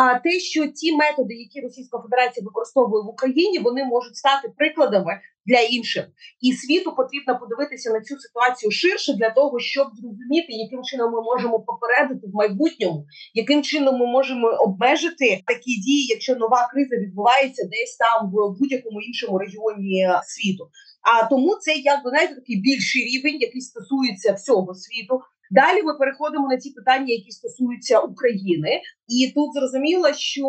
[0.00, 5.20] а те, що ті методи, які Російська Федерація використовує в Україні, вони можуть стати прикладами
[5.46, 6.04] для інших,
[6.40, 11.22] і світу потрібно подивитися на цю ситуацію ширше для того, щоб зрозуміти, яким чином ми
[11.22, 17.68] можемо попередити в майбутньому, яким чином ми можемо обмежити такі дії, якщо нова криза відбувається
[17.72, 20.64] десь там в будь-якому іншому регіоні світу.
[21.06, 25.20] А тому це якби знаєте, такий більший рівень, який стосується всього світу.
[25.50, 30.42] Далі ми переходимо на ті питання, які стосуються України, і тут зрозуміло, що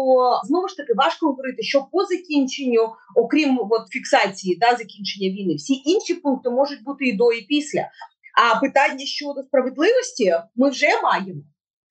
[0.44, 5.74] знову ж таки важко говорити, що по закінченню, окрім от фіксації да закінчення війни, всі
[5.86, 7.90] інші пункти можуть бути і до і після.
[8.44, 11.42] А питання щодо справедливості ми вже маємо.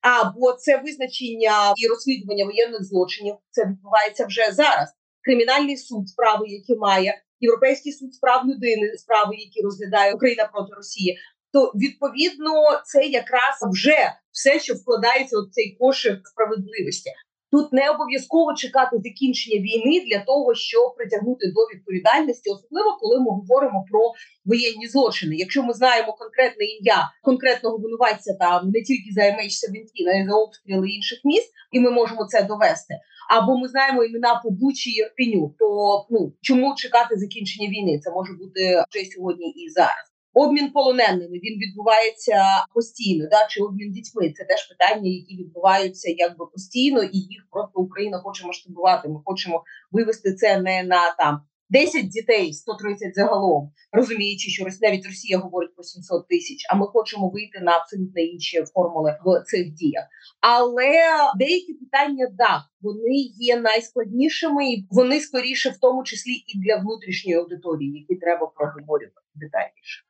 [0.01, 3.35] Або це визначення і розслідування воєнних злочинів.
[3.49, 4.89] Це відбувається вже зараз.
[5.21, 10.73] Кримінальний суд справи, які має Європейський суд з прав людини, справи, які розглядає Україна проти
[10.75, 11.17] Росії,
[11.53, 12.51] то відповідно
[12.85, 17.11] це якраз вже все, що вкладається у цей кошик справедливості.
[17.51, 23.25] Тут не обов'язково чекати закінчення війни для того, щоб притягнути до відповідальності, особливо коли ми
[23.25, 24.01] говоримо про
[24.45, 25.35] воєнні злочини.
[25.35, 30.35] Якщо ми знаємо конкретне ім'я конкретного винуватця там не тільки за MH17, а й за
[30.35, 32.93] обстріли інших міст, і ми можемо це довести.
[33.29, 35.67] Або ми знаємо імена по Бучі і Ірпеню, то
[36.09, 37.99] ну чому чекати закінчення війни?
[37.99, 40.16] Це може бути вже сьогодні і зараз.
[40.37, 44.33] Обмін полоненими він відбувається постійно, да чи обмін дітьми.
[44.37, 49.09] Це теж питання, які відбуваються якби постійно, і їх просто Україна хоче масштабувати.
[49.09, 55.37] Ми хочемо вивести це не на там 10 дітей, 130 загалом, розуміючи, що навіть Росія
[55.37, 56.65] говорить про 700 тисяч.
[56.69, 60.05] А ми хочемо вийти на абсолютно інші формули в цих діях.
[60.41, 60.93] Але
[61.37, 67.37] деякі питання да вони є найскладнішими, і вони скоріше, в тому числі і для внутрішньої
[67.37, 70.06] аудиторії, які треба проговорювати детальніше.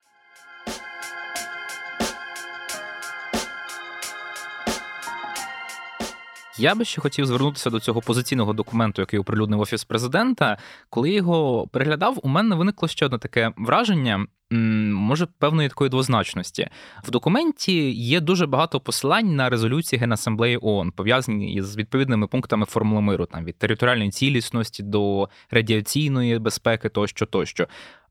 [6.57, 10.57] Я би ще хотів звернутися до цього позиційного документу, який оприлюднив офіс президента.
[10.89, 14.25] Коли його переглядав, у мене виникло ще одне таке враження.
[14.51, 16.67] Може, певної такої двозначності
[17.03, 23.01] в документі є дуже багато посилань на резолюції Генасамблеї ООН, пов'язані із відповідними пунктами формули
[23.01, 27.67] миру, там від територіальної цілісності до радіаційної безпеки, тощо, тощо.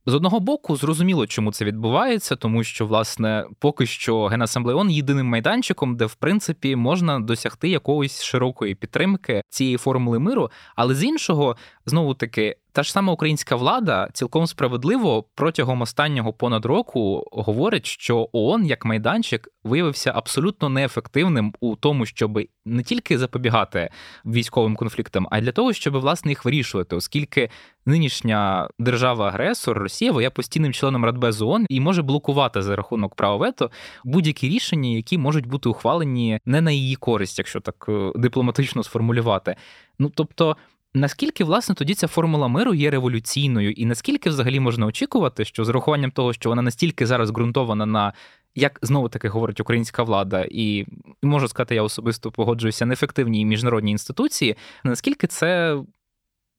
[0.09, 5.97] З одного боку, зрозуміло, чому це відбувається, тому що, власне, поки що Генасамблеон єдиним майданчиком,
[5.97, 10.51] де в принципі можна досягти якоїсь широкої підтримки цієї формули миру.
[10.77, 16.65] Але з іншого, знову таки, та ж сама українська влада цілком справедливо протягом останнього понад
[16.65, 23.91] року говорить, що ООН як майданчик виявився абсолютно неефективним у тому, щоб не тільки запобігати
[24.25, 27.51] військовим конфліктам, а й для того, щоб власне їх вирішувати, оскільки
[27.87, 33.71] нинішня держава-агресор Росія є постійним членом Радбезу ООН і може блокувати за рахунок права вето
[34.05, 39.57] будь-які рішення, які можуть бути ухвалені не на її користь, якщо так е, дипломатично сформулювати.
[39.99, 40.57] Ну тобто.
[40.97, 45.69] Наскільки власне тоді ця формула миру є революційною, і наскільки взагалі можна очікувати, що з
[45.69, 48.13] урахуванням того, що вона настільки зараз ґрунтована на
[48.55, 50.87] як знову таки говорить українська влада, і
[51.23, 55.79] можу сказати, я особисто погоджуюся неефективній міжнародній інституції, наскільки це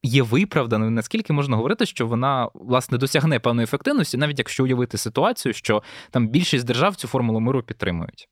[0.04, 5.54] є виправданою, наскільки можна говорити, що вона власне досягне певної ефективності, навіть якщо уявити ситуацію,
[5.54, 8.30] що там більшість держав цю формулу миру підтримують.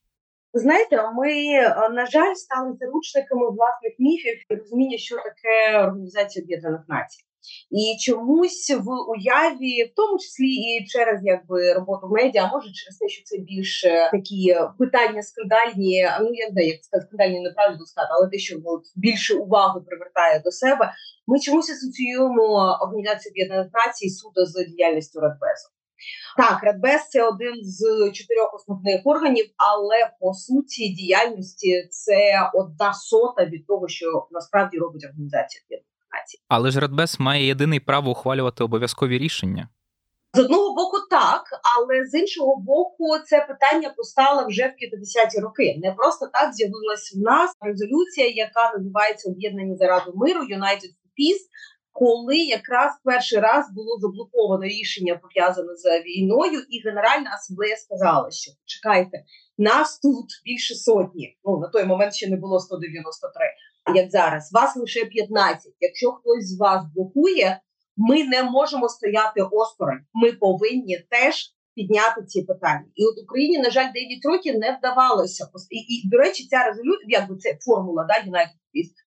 [0.58, 1.52] Знаєте, ми
[1.96, 7.24] на жаль стали заручниками власних міфів і розуміння, що таке організація Об'єднаних Націй.
[7.72, 13.08] І чомусь в уяві, в тому числі і через якби роботу медіа, може через те,
[13.08, 16.08] що це більше такі питання скандальні.
[16.22, 18.56] Ну я не знаю, як сказати, скандальні неправильно сказати, але те, що
[18.96, 20.94] більше уваги привертає до себе.
[21.28, 25.75] Ми чомусь асоціюємо організацію Об'єднаних Націй суду з діяльністю Радбезу.
[26.38, 33.46] Так, Радбез це один з чотирьох основних органів, але по суті діяльності це одна сота
[33.46, 35.62] від того, що насправді робить організація
[36.16, 36.38] Націй.
[36.48, 39.70] Але ж Радбез має єдине право ухвалювати обов'язкові рішення.
[40.34, 41.44] З одного боку, так,
[41.78, 45.80] але з іншого боку, це питання постало вже в 50-ті роки.
[45.84, 51.44] Не просто так з'явилась в нас резолюція, яка називається Об'єднані заради миру United for Peace,
[51.96, 58.52] коли якраз перший раз було заблоковано рішення пов'язане з війною, і Генеральна асамблея сказала, що
[58.66, 59.24] чекайте,
[59.58, 61.38] нас тут більше сотні.
[61.46, 63.46] Ну на той момент ще не було 193,
[63.96, 64.54] як зараз.
[64.54, 65.74] Вас лише 15.
[65.80, 67.62] Якщо хтось з вас блокує,
[67.98, 70.00] ми не можемо стояти осторонь.
[70.14, 72.86] Ми повинні теж підняти ці питання.
[72.96, 75.48] І от Україні, на жаль, 9 років не вдавалося.
[75.70, 78.56] І, і до речі, ця резолюція, якби це формула да, United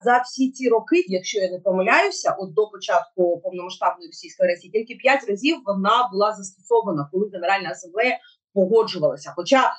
[0.05, 4.95] за всі ці роки, якщо я не помиляюся, от до початку повномасштабної російської агресії, тільки
[4.95, 8.19] 5 разів вона була застосована, коли Генеральна асамблея
[8.55, 9.33] погоджувалася.
[9.37, 9.73] Хоча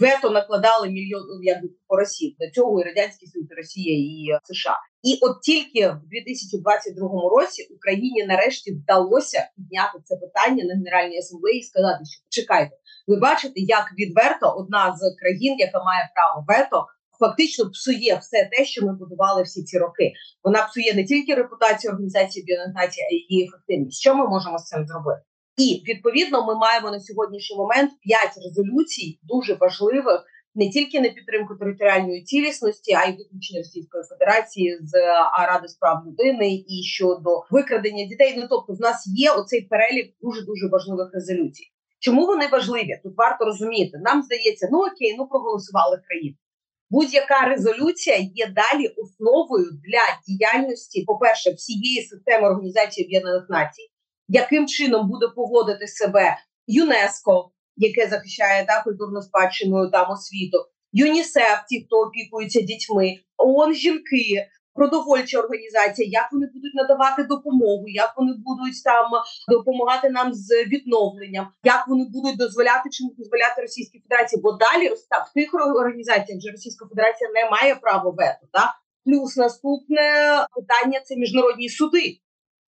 [0.00, 4.76] вето накладали мільйон якби по Росії до цього і радянський Союз, Росія і США.
[5.02, 11.58] І от тільки в 2022 році Україні нарешті вдалося підняти це питання на генеральній асамблеї
[11.58, 12.76] і сказати, що чекайте,
[13.06, 16.86] ви бачите, як відверто одна з країн, яка має право вето.
[17.20, 20.12] Фактично псує все те, що ми будували всі ці роки.
[20.44, 24.00] Вона псує не тільки репутацію організації Об'єднаних Націй, а й її ефективність.
[24.00, 25.20] Що ми можемо з цим зробити?
[25.58, 31.54] І відповідно ми маємо на сьогоднішній момент п'ять резолюцій дуже важливих не тільки на підтримку
[31.54, 34.92] територіальної цілісності, а й виключення Російської Федерації з
[35.48, 38.34] Ради справ людини і щодо викрадення дітей.
[38.36, 41.64] Ну тобто, в нас є оцей перелік дуже дуже важливих резолюцій.
[42.00, 43.00] Чому вони важливі?
[43.02, 43.98] Тут варто розуміти.
[44.04, 46.36] Нам здається, ну окей, ну проголосували країну.
[46.90, 53.88] Будь-яка резолюція є далі основою для діяльності, по перше, всієї системи організації Об'єднаних Націй,
[54.28, 60.58] яким чином буде поводити себе ЮНЕСКО, яке захищає та культурну спадщину там освіту,
[60.92, 68.14] ЮНІСЕФ, ті, хто опікуються дітьми, ООН жінки, продовольча організація, як вони будуть надавати допомогу, як
[68.16, 69.06] вони будуть там
[69.48, 74.88] допомагати нам з відновленням, як вони будуть дозволяти чи не дозволяти Російській Федерації, бо далі
[74.88, 78.46] в тих організаціях вже Російська Федерація не має права вето.
[78.52, 78.74] Та
[79.04, 80.06] плюс наступне
[80.54, 82.20] питання це міжнародні суди.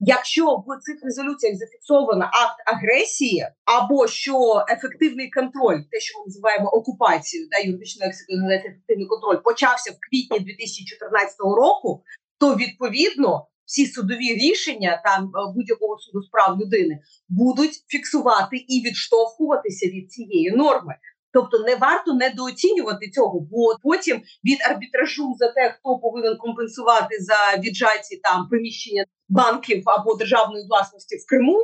[0.02, 6.68] Якщо в цих резолюціях зафіксовано акт агресії, або що ефективний контроль, те, що ми називаємо
[6.68, 12.02] окупацією, да юридично ефективний контроль, почався в квітні 2014 року,
[12.38, 19.86] то відповідно всі судові рішення там е, будь-якого суду справ людини будуть фіксувати і відштовхуватися
[19.86, 20.94] від цієї норми.
[21.32, 27.60] Тобто не варто недооцінювати цього, бо потім від арбітражу за те, хто повинен компенсувати за
[27.60, 31.58] віджаті там приміщення банків або державної власності в Криму.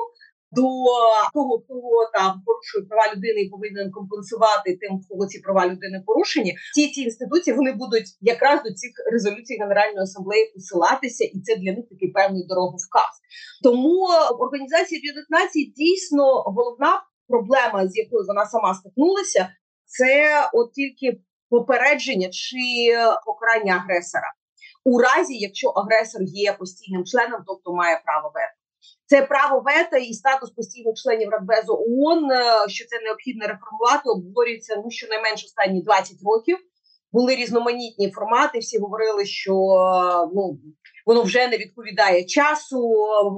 [0.53, 0.63] До
[1.35, 1.75] того, хто
[2.19, 6.57] там порушує права людини і повинен компенсувати тим, кого ці права людини порушені.
[6.75, 11.73] Ці ці інституції вони будуть якраз до цих резолюцій Генеральної асамблеї посилатися, і це для
[11.73, 13.13] них такий певний дороговказ.
[13.63, 13.97] Тому
[14.39, 19.49] організація Об'єднаних Націй дійсно головна проблема, з якою вона сама стикнулася,
[19.85, 20.11] це
[20.53, 22.63] от тільки попередження чи
[23.27, 24.33] покарання агресора
[24.87, 28.57] у разі, якщо агресор є постійним членом, тобто має право вето.
[29.07, 34.83] Це право вето і статус постійних членів Радбезу ООН, е, що це необхідно реформувати, обговорюється
[34.85, 36.59] ну щонайменш останні 20 років.
[37.13, 38.59] Були різноманітні формати.
[38.59, 39.53] Всі говорили, що
[40.35, 40.59] ну
[41.07, 42.81] воно вже не відповідає часу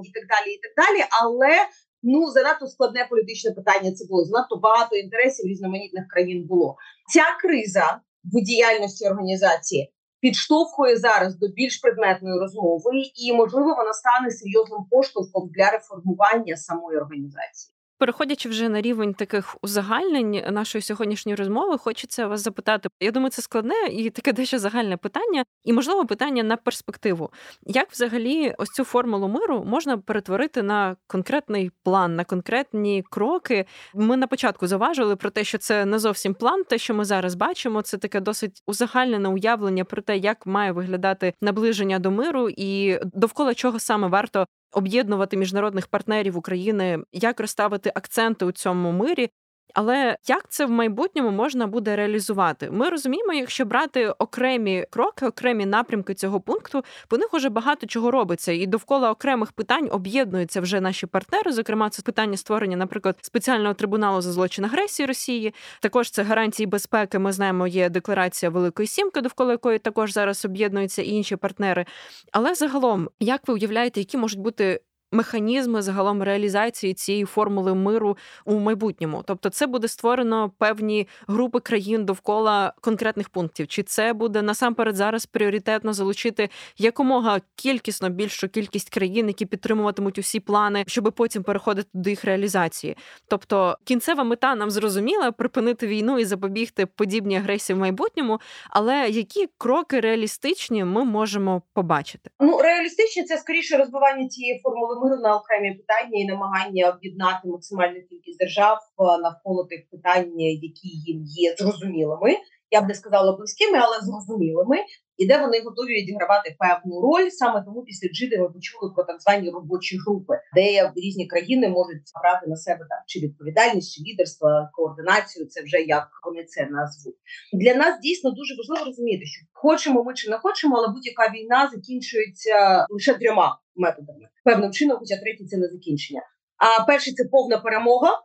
[0.05, 1.05] і так далі, і так далі.
[1.23, 1.55] Але
[2.03, 3.93] ну занадто складне політичне питання.
[3.93, 6.47] Це було занадто багато інтересів різноманітних країн.
[6.47, 6.77] Було
[7.13, 14.31] ця криза в діяльності організації підштовхує зараз до більш предметної розмови, і можливо вона стане
[14.31, 17.78] серйозним поштовхом для реформування самої організації.
[17.99, 22.89] Переходячи вже на рівень таких узагальнень нашої сьогоднішньої розмови, хочеться вас запитати.
[23.01, 27.31] Я думаю, це складне і таке дещо загальне питання, і можливо питання на перспективу.
[27.67, 33.67] Як взагалі ось цю формулу миру можна перетворити на конкретний план, на конкретні кроки?
[33.95, 36.65] Ми на початку заважили про те, що це не зовсім план.
[36.65, 41.35] Те, що ми зараз бачимо, це таке досить узагальнене уявлення про те, як має виглядати
[41.41, 48.45] наближення до миру, і довкола чого саме варто об'єднувати міжнародних партнерів України, як розставити акценти
[48.45, 49.31] у цьому мирі.
[49.75, 52.71] Але як це в майбутньому можна буде реалізувати?
[52.71, 58.11] Ми розуміємо, якщо брати окремі кроки, окремі напрямки цього пункту, по них уже багато чого
[58.11, 61.53] робиться, і довкола окремих питань об'єднуються вже наші партнери.
[61.53, 65.55] Зокрема, це питання створення, наприклад, спеціального трибуналу за злочин агресії Росії.
[65.81, 67.19] Також це гарантії безпеки.
[67.19, 71.85] Ми знаємо, є декларація Великої Сімки, довкола якої також зараз об'єднуються і інші партнери.
[72.33, 74.81] Але загалом, як ви уявляєте, які можуть бути
[75.13, 79.23] механізми загалом реалізації цієї формули миру у майбутньому.
[79.27, 83.67] Тобто, це буде створено певні групи країн довкола конкретних пунктів.
[83.67, 86.49] Чи це буде насамперед зараз пріоритетно залучити
[86.79, 92.97] якомога кількісно більшу кількість країн, які підтримуватимуть усі плани, щоб потім переходити до їх реалізації?
[93.29, 98.41] Тобто кінцева мета нам зрозуміла припинити війну і запобігти подібній агресії в майбутньому.
[98.71, 102.31] Але які кроки реалістичні ми можемо побачити?
[102.41, 108.01] Ну реалістичні це скоріше розбивання цієї формули миру на окремі питання і намагання об'єднати максимальну
[108.09, 112.37] кількість держав е, навколо тих питань, які їм є зрозумілими.
[112.71, 114.77] Я б не сказала близькими, але зрозумілими,
[115.17, 117.29] і де вони готові відігравати певну роль.
[117.31, 122.03] Саме тому після Джиди ми почули про так звані робочі групи, де різні країни можуть
[122.23, 125.47] брати на себе там чи відповідальність, чи лідерство, координацію.
[125.47, 127.17] Це вже як вони це назвуть.
[127.53, 131.71] Для нас дійсно дуже важливо розуміти, що хочемо ми чи не хочемо, але будь-яка війна
[131.75, 134.29] закінчується лише трьома методами.
[134.45, 136.23] Певним чином, хоча третій це не закінчення.
[136.57, 138.23] А перший це повна перемога.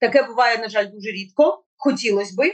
[0.00, 1.64] Таке буває, на жаль, дуже рідко.
[1.84, 2.52] Хотілося би,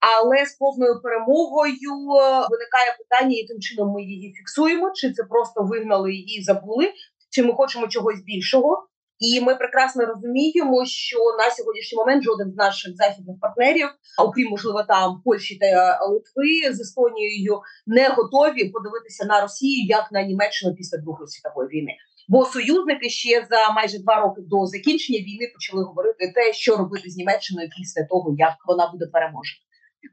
[0.00, 5.62] але з повною перемогою е, виникає питання, яким чином ми її фіксуємо, чи це просто
[5.62, 6.92] вигнали і забули,
[7.30, 8.86] чи ми хочемо чогось більшого.
[9.18, 14.82] І ми прекрасно розуміємо, що на сьогоднішній момент жоден з наших західних партнерів, окрім можливо
[14.82, 20.98] там Польщі та Литви з Естонією, не готові подивитися на Росію як на Німеччину після
[20.98, 21.92] Другої світової війни.
[22.30, 27.10] Бо союзники ще за майже два роки до закінчення війни почали говорити те, що робити
[27.10, 29.60] з Німеччиною після того, як вона буде переможена.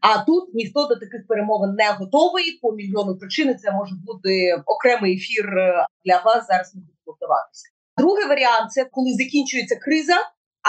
[0.02, 3.58] А тут ніхто до таких перемовин не готовий по мільйону причин.
[3.58, 5.46] Це може бути окремий ефір
[6.06, 6.48] для вас.
[6.48, 7.66] Зараз не буду вдаватися.
[7.98, 10.18] Другий варіант це коли закінчується криза,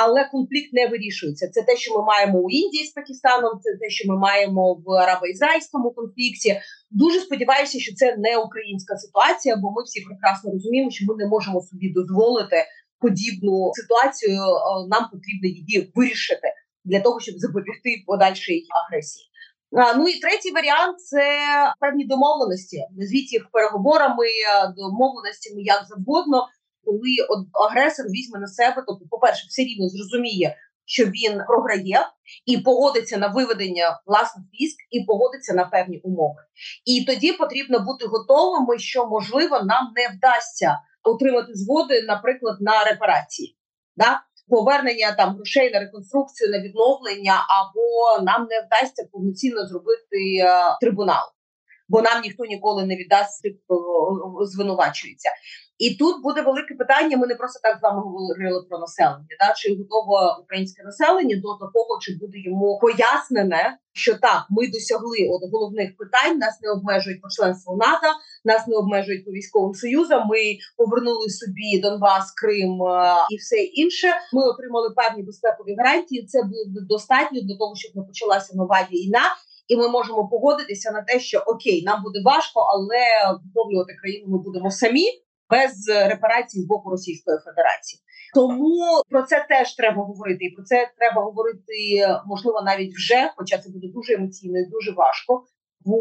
[0.02, 1.48] але конфлікт не вирішується.
[1.48, 4.90] Це те, що ми маємо у Індії з Пакистаном, це те, що ми маємо в
[4.90, 6.60] арабо-ізраїльському конфлікті.
[6.90, 11.26] Дуже сподіваюся, що це не українська ситуація, бо ми всі прекрасно розуміємо, що ми не
[11.26, 12.56] можемо собі дозволити
[13.00, 14.40] подібну ситуацію.
[14.88, 16.48] Нам потрібно її вирішити
[16.84, 19.28] для того, щоб запобігти подальшій агресії.
[19.72, 21.22] Ну і третій варіант це
[21.80, 22.78] певні домовленості.
[22.96, 24.26] Назвіть їх переговорами,
[24.76, 26.46] домовленостями як завгодно
[26.88, 32.00] коли агресор візьме на себе, тобто, по перше, все рівно зрозуміє, що він програє,
[32.46, 36.40] і погодиться на виведення власних військ, і погодиться на певні умови.
[36.84, 43.56] І тоді потрібно бути готовими, що можливо нам не вдасться отримати згоди, наприклад, на репарації,
[43.96, 44.20] да?
[44.48, 51.24] повернення там грошей на реконструкцію, на відновлення, або нам не вдасться повноцінно зробити е, трибунал.
[51.88, 53.42] Бо нам ніхто ніколи не віддасть
[54.42, 55.30] звинувачується.
[55.78, 57.16] І тут буде велике питання.
[57.16, 59.34] Ми не просто так з вами говорили про населення.
[59.40, 59.54] Да?
[59.56, 65.52] Чи готове українське населення до такого, чи буде йому пояснене, що так, ми досягли от
[65.52, 66.38] головних питань.
[66.38, 68.08] Нас не обмежують по членству НАТО,
[68.44, 70.28] нас не обмежують по військовим союзам.
[70.28, 70.40] Ми
[70.76, 72.78] повернули собі Донбас, Крим
[73.30, 74.08] і все інше.
[74.32, 76.26] Ми отримали певні безпекові гарантії.
[76.26, 79.22] Це буде достатньо для того, щоб не почалася нова війна.
[79.68, 83.00] І ми можемо погодитися на те, що окей, нам буде важко, але
[83.44, 85.06] відновлювати країну ми будемо самі
[85.50, 88.02] без репарацій з боку Російської Федерації.
[88.34, 91.74] Тому про це теж треба говорити, і про це треба говорити
[92.26, 95.44] можливо навіть вже, хоча це буде дуже емоційно і дуже важко.
[95.84, 95.96] Бо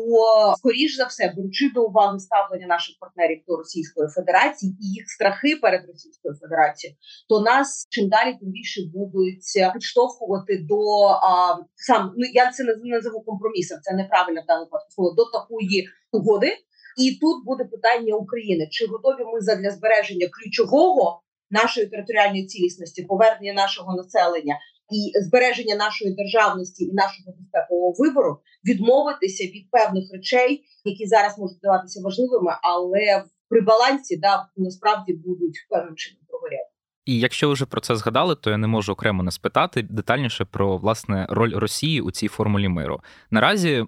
[0.57, 5.55] скоріш за все, беручи до уваги ставлення наших партнерів до Російської Федерації і їх страхи
[5.61, 6.97] перед Російською Федерацією,
[7.29, 12.75] то нас чим далі тим більше будуть підштовхувати до а, сам ну я це не
[12.83, 13.77] називу компромісом.
[13.81, 16.57] Це неправильно в даному випадку до такої угоди.
[16.97, 21.21] І тут буде питання України: чи готові ми задля збереження ключового
[21.51, 24.55] нашої територіальної цілісності, повернення нашого населення
[24.91, 31.57] і збереження нашої державності і нашого безпекового вибору відмовитися від певних речей, які зараз можуть
[31.57, 36.69] здаватися важливими, але при балансі да насправді будуть певним чином прогоряти.
[37.05, 40.45] І якщо ви вже про це згадали, то я не можу окремо не спитати детальніше
[40.45, 42.99] про власне роль Росії у цій формулі миру.
[43.31, 43.85] Наразі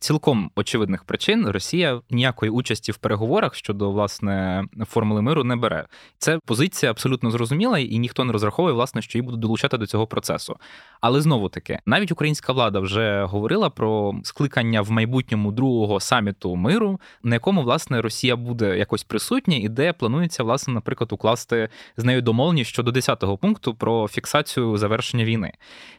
[0.00, 5.86] цілком очевидних причин Росія ніякої участі в переговорах щодо власне формули миру не бере.
[6.18, 10.06] Це позиція абсолютно зрозуміла, і ніхто не розраховує, власне, що її будуть долучати до цього
[10.06, 10.56] процесу.
[11.00, 17.00] Але знову таки, навіть українська влада вже говорила про скликання в майбутньому другого саміту миру,
[17.22, 22.22] на якому власне Росія буде якось присутня, і де планується власне, наприклад, укласти з нею
[22.22, 25.52] домовленість щодо 10-го пункту про фіксацію завершення війни.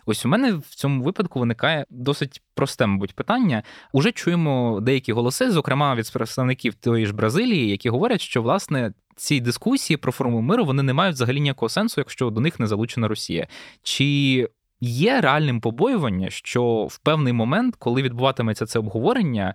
[0.06, 3.64] Ось у мене в цьому випадку виникає досить просте, мабуть, питання.
[3.92, 8.94] Уже чуємо деякі голоси, зокрема від представників тої ж Бразилії, які говорять, що власне.
[9.16, 12.68] Ці дискусії про форму миру вони не мають взагалі ніякого сенсу, якщо до них не
[12.68, 13.48] залучена Росія.
[13.84, 14.48] Чи
[14.82, 19.54] є реальним побоювання, що в певний момент, коли відбуватиметься це обговорення,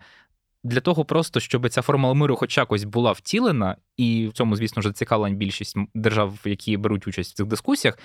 [0.65, 4.83] для того просто, щоб ця формула миру хоч якось була втілена, і в цьому, звісно
[4.83, 7.99] ж, зацікавлень більшість держав, які беруть участь в цих дискусіях,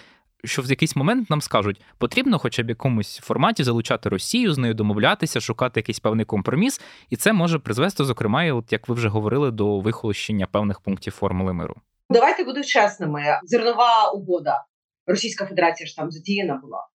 [0.43, 4.73] що в якийсь момент нам скажуть, потрібно хоча б якомусь форматі залучати Росію, з нею
[4.73, 9.51] домовлятися, шукати якийсь певний компроміс, і це може призвести, зокрема, от як ви вже говорили,
[9.51, 11.75] до вихолощення певних пунктів формули миру.
[12.09, 13.39] Давайте будемо чесними.
[13.43, 14.65] Зернова угода
[15.07, 16.87] Російська Федерація ж там задіяна була.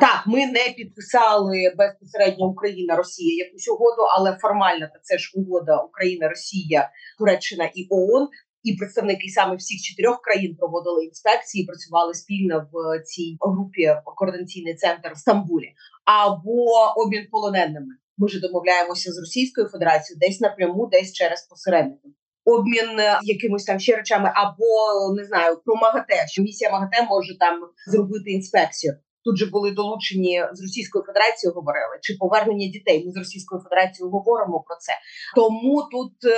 [0.00, 6.28] Так, ми не підписали безпосередньо Україна, Росія якусь угоду, але формально це ж угода Україна,
[6.28, 8.28] Росія, Туреччина і ООН
[8.62, 15.12] і представники саме всіх чотирьох країн проводили інспекції, працювали спільно в цій групі координаційний центр
[15.14, 15.68] в Стамбулі
[16.04, 16.64] або
[16.96, 17.94] обмін полоненими.
[18.18, 22.12] Ми ж домовляємося з Російською Федерацією десь напряму, десь через посередників.
[22.44, 27.38] Обмін е, якимось там ще речами, або не знаю про МАГАТЕ, що місія МАГАТЕ може
[27.38, 28.94] там зробити інспекцію.
[29.24, 33.04] Тут же були долучені з Російською Федерацією, говорили чи повернення дітей.
[33.06, 34.92] Ми з Російською Федерацією говоримо про це.
[35.36, 36.36] Тому тут е,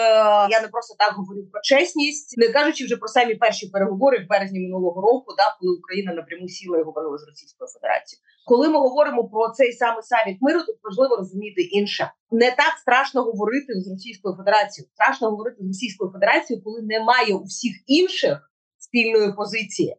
[0.51, 4.29] я не просто так говорю про чесність, не кажучи вже про самі перші переговори в
[4.29, 8.23] березні минулого року, да коли Україна напряму сіла і говорила з Російською Федерацією.
[8.47, 12.13] Коли ми говоримо про цей самий саміт миру, тут важливо розуміти інше.
[12.31, 14.91] Не так страшно говорити з Російською Федерацією.
[14.95, 19.97] Страшно говорити з Російською Федерацією, коли немає у всіх інших спільної позиції.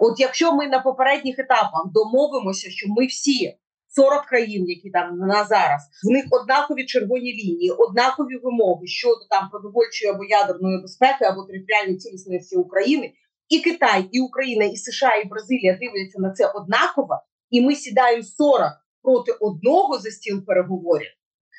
[0.00, 3.56] От якщо ми на попередніх етапах домовимося, що ми всі
[3.96, 9.48] 40 країн, які там на зараз, в них однакові червоні лінії, однакові вимоги щодо там
[9.50, 13.12] продовольчої або ядерної безпеки, або територіальної цілісності України,
[13.48, 18.22] і Китай, і Україна, і США, і Бразилія дивляться на це однаково, і ми сідаємо
[18.22, 18.72] 40
[19.02, 21.10] проти одного за стіл переговорів.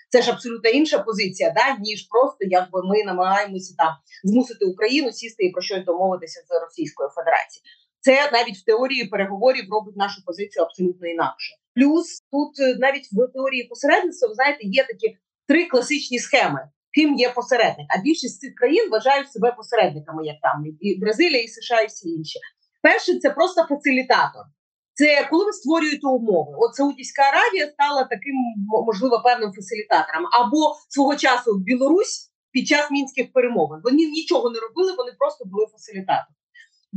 [0.10, 3.94] Це ж абсолютно інша позиція, да ніж просто якби ми намагаємося там
[4.24, 7.64] змусити Україну сісти і про щось домовитися з Російською Федерацією
[8.08, 11.56] це навіть в теорії переговорів робить нашу позицію абсолютно інакше.
[11.76, 16.70] Плюс тут е, навіть в теорії посередництва, ви знаєте, є такі три класичні схеми.
[16.96, 21.48] Ким є посередник, а більшість цих країн вважають себе посередниками, як там і Бразилія, і
[21.48, 22.40] США, і всі інші.
[22.82, 24.44] Перше, це просто фасилітатор.
[24.94, 26.52] Це коли ви створюєте умови.
[26.58, 28.36] От Саудівська Аравія стала таким,
[28.86, 30.26] можливо, певним фасилітатором.
[30.40, 33.82] Або свого часу Білорусь під час мінських перемовин.
[33.84, 36.38] Вони нічого не робили, вони просто були фасилітатором.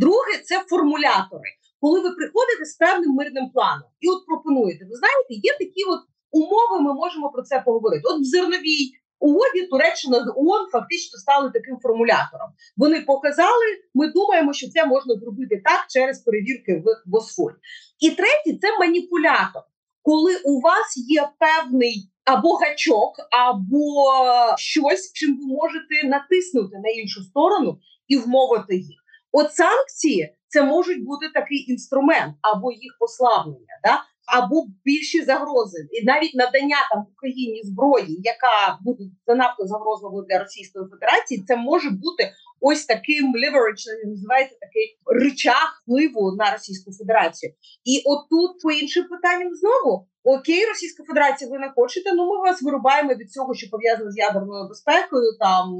[0.00, 4.84] Друге це формулятори, коли ви приходите з певним мирним планом і от пропонуєте.
[4.84, 6.76] Ви знаєте, є такі от умови.
[6.80, 8.02] Ми можемо про це поговорити.
[8.04, 12.48] От в зерновій угоді Туреччина з ООН фактично стали таким формулятором.
[12.76, 13.66] Вони показали.
[13.94, 17.54] Ми думаємо, що це можна зробити так через перевірки в Босфорі.
[17.98, 19.62] І третє це маніпулятор,
[20.02, 22.06] коли у вас є певний.
[22.24, 24.12] Або гачок, або
[24.56, 27.78] щось, чим ви можете натиснути на іншу сторону
[28.08, 28.99] і вмовити їх.
[29.32, 34.02] От санкції це можуть бути такий інструмент або їх послаблення, да?
[34.30, 40.84] або більші загрози, і навіть надання там Україні зброї, яка буде занадто загрозливою для Російської
[40.90, 47.52] Федерації, це може бути ось таким leverage, називається такий ричаг впливу на Російську Федерацію.
[47.84, 52.12] І отут по іншим питанням знову окей, Російська Федерація, ви не хочете.
[52.14, 55.36] Ну ми вас вирубаємо від цього, що пов'язано з ядерною безпекою.
[55.38, 55.78] Там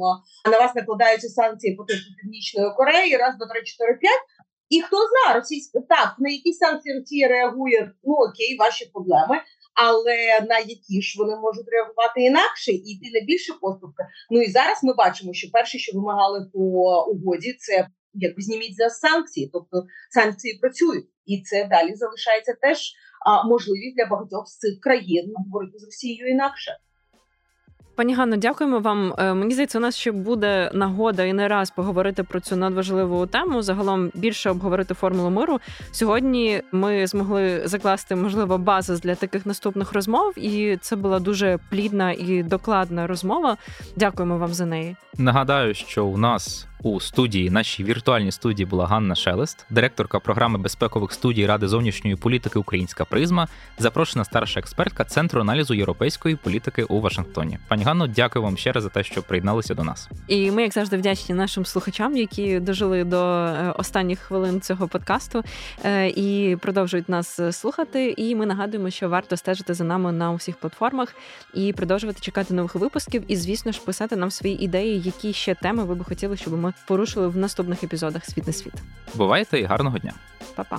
[0.52, 4.24] на вас накладаються санкції по типу Північної Кореї, раз, два, три, чотири, п'ять.
[4.68, 7.92] І хто знає, російська так на які санкції Росія реагує?
[8.04, 9.42] Ну окей, ваші проблеми.
[9.82, 14.02] Але на які ж вони можуть реагувати інакше і йти на більше поступки.
[14.30, 16.58] Ну і зараз ми бачимо, що перше, що вимагали по
[17.04, 22.92] угоді, це якби зніміть за санкції, тобто санкції працюють, і це далі залишається теж
[23.26, 26.76] а, можливість для багатьох з цих країн говорити з Росією інакше.
[28.00, 29.14] Пані Ганно, дякуємо вам.
[29.18, 33.26] Е, мені здається, у нас ще буде нагода і не раз поговорити про цю надважливу
[33.26, 33.62] тему.
[33.62, 35.60] Загалом більше обговорити формулу миру.
[35.90, 42.12] Сьогодні ми змогли закласти можливо базис для таких наступних розмов, і це була дуже плідна
[42.12, 43.56] і докладна розмова.
[43.96, 44.96] Дякуємо вам за неї.
[45.18, 51.12] Нагадаю, що у нас У студії нашій віртуальній студії була Ганна Шелест, директорка програми безпекових
[51.12, 57.58] студій Ради зовнішньої політики Українська Призма, запрошена старша експертка Центру аналізу європейської політики у Вашингтоні.
[57.68, 60.08] Пані Ганно, дякую вам ще раз за те, що приєдналися до нас.
[60.28, 65.42] І ми, як завжди, вдячні нашим слухачам, які дожили до е, останніх хвилин цього подкасту
[65.84, 68.14] е, і продовжують нас слухати.
[68.16, 71.14] І ми нагадуємо, що варто стежити за нами на усіх платформах
[71.54, 73.22] і продовжувати чекати нових випусків.
[73.28, 76.74] І, звісно ж, писати нам свої ідеї, які ще теми ви би хотіли, щоб ми
[76.86, 78.74] порушили в наступних епізодах світ не світ.
[79.14, 80.12] Бувайте і гарного дня,
[80.54, 80.78] Па-па.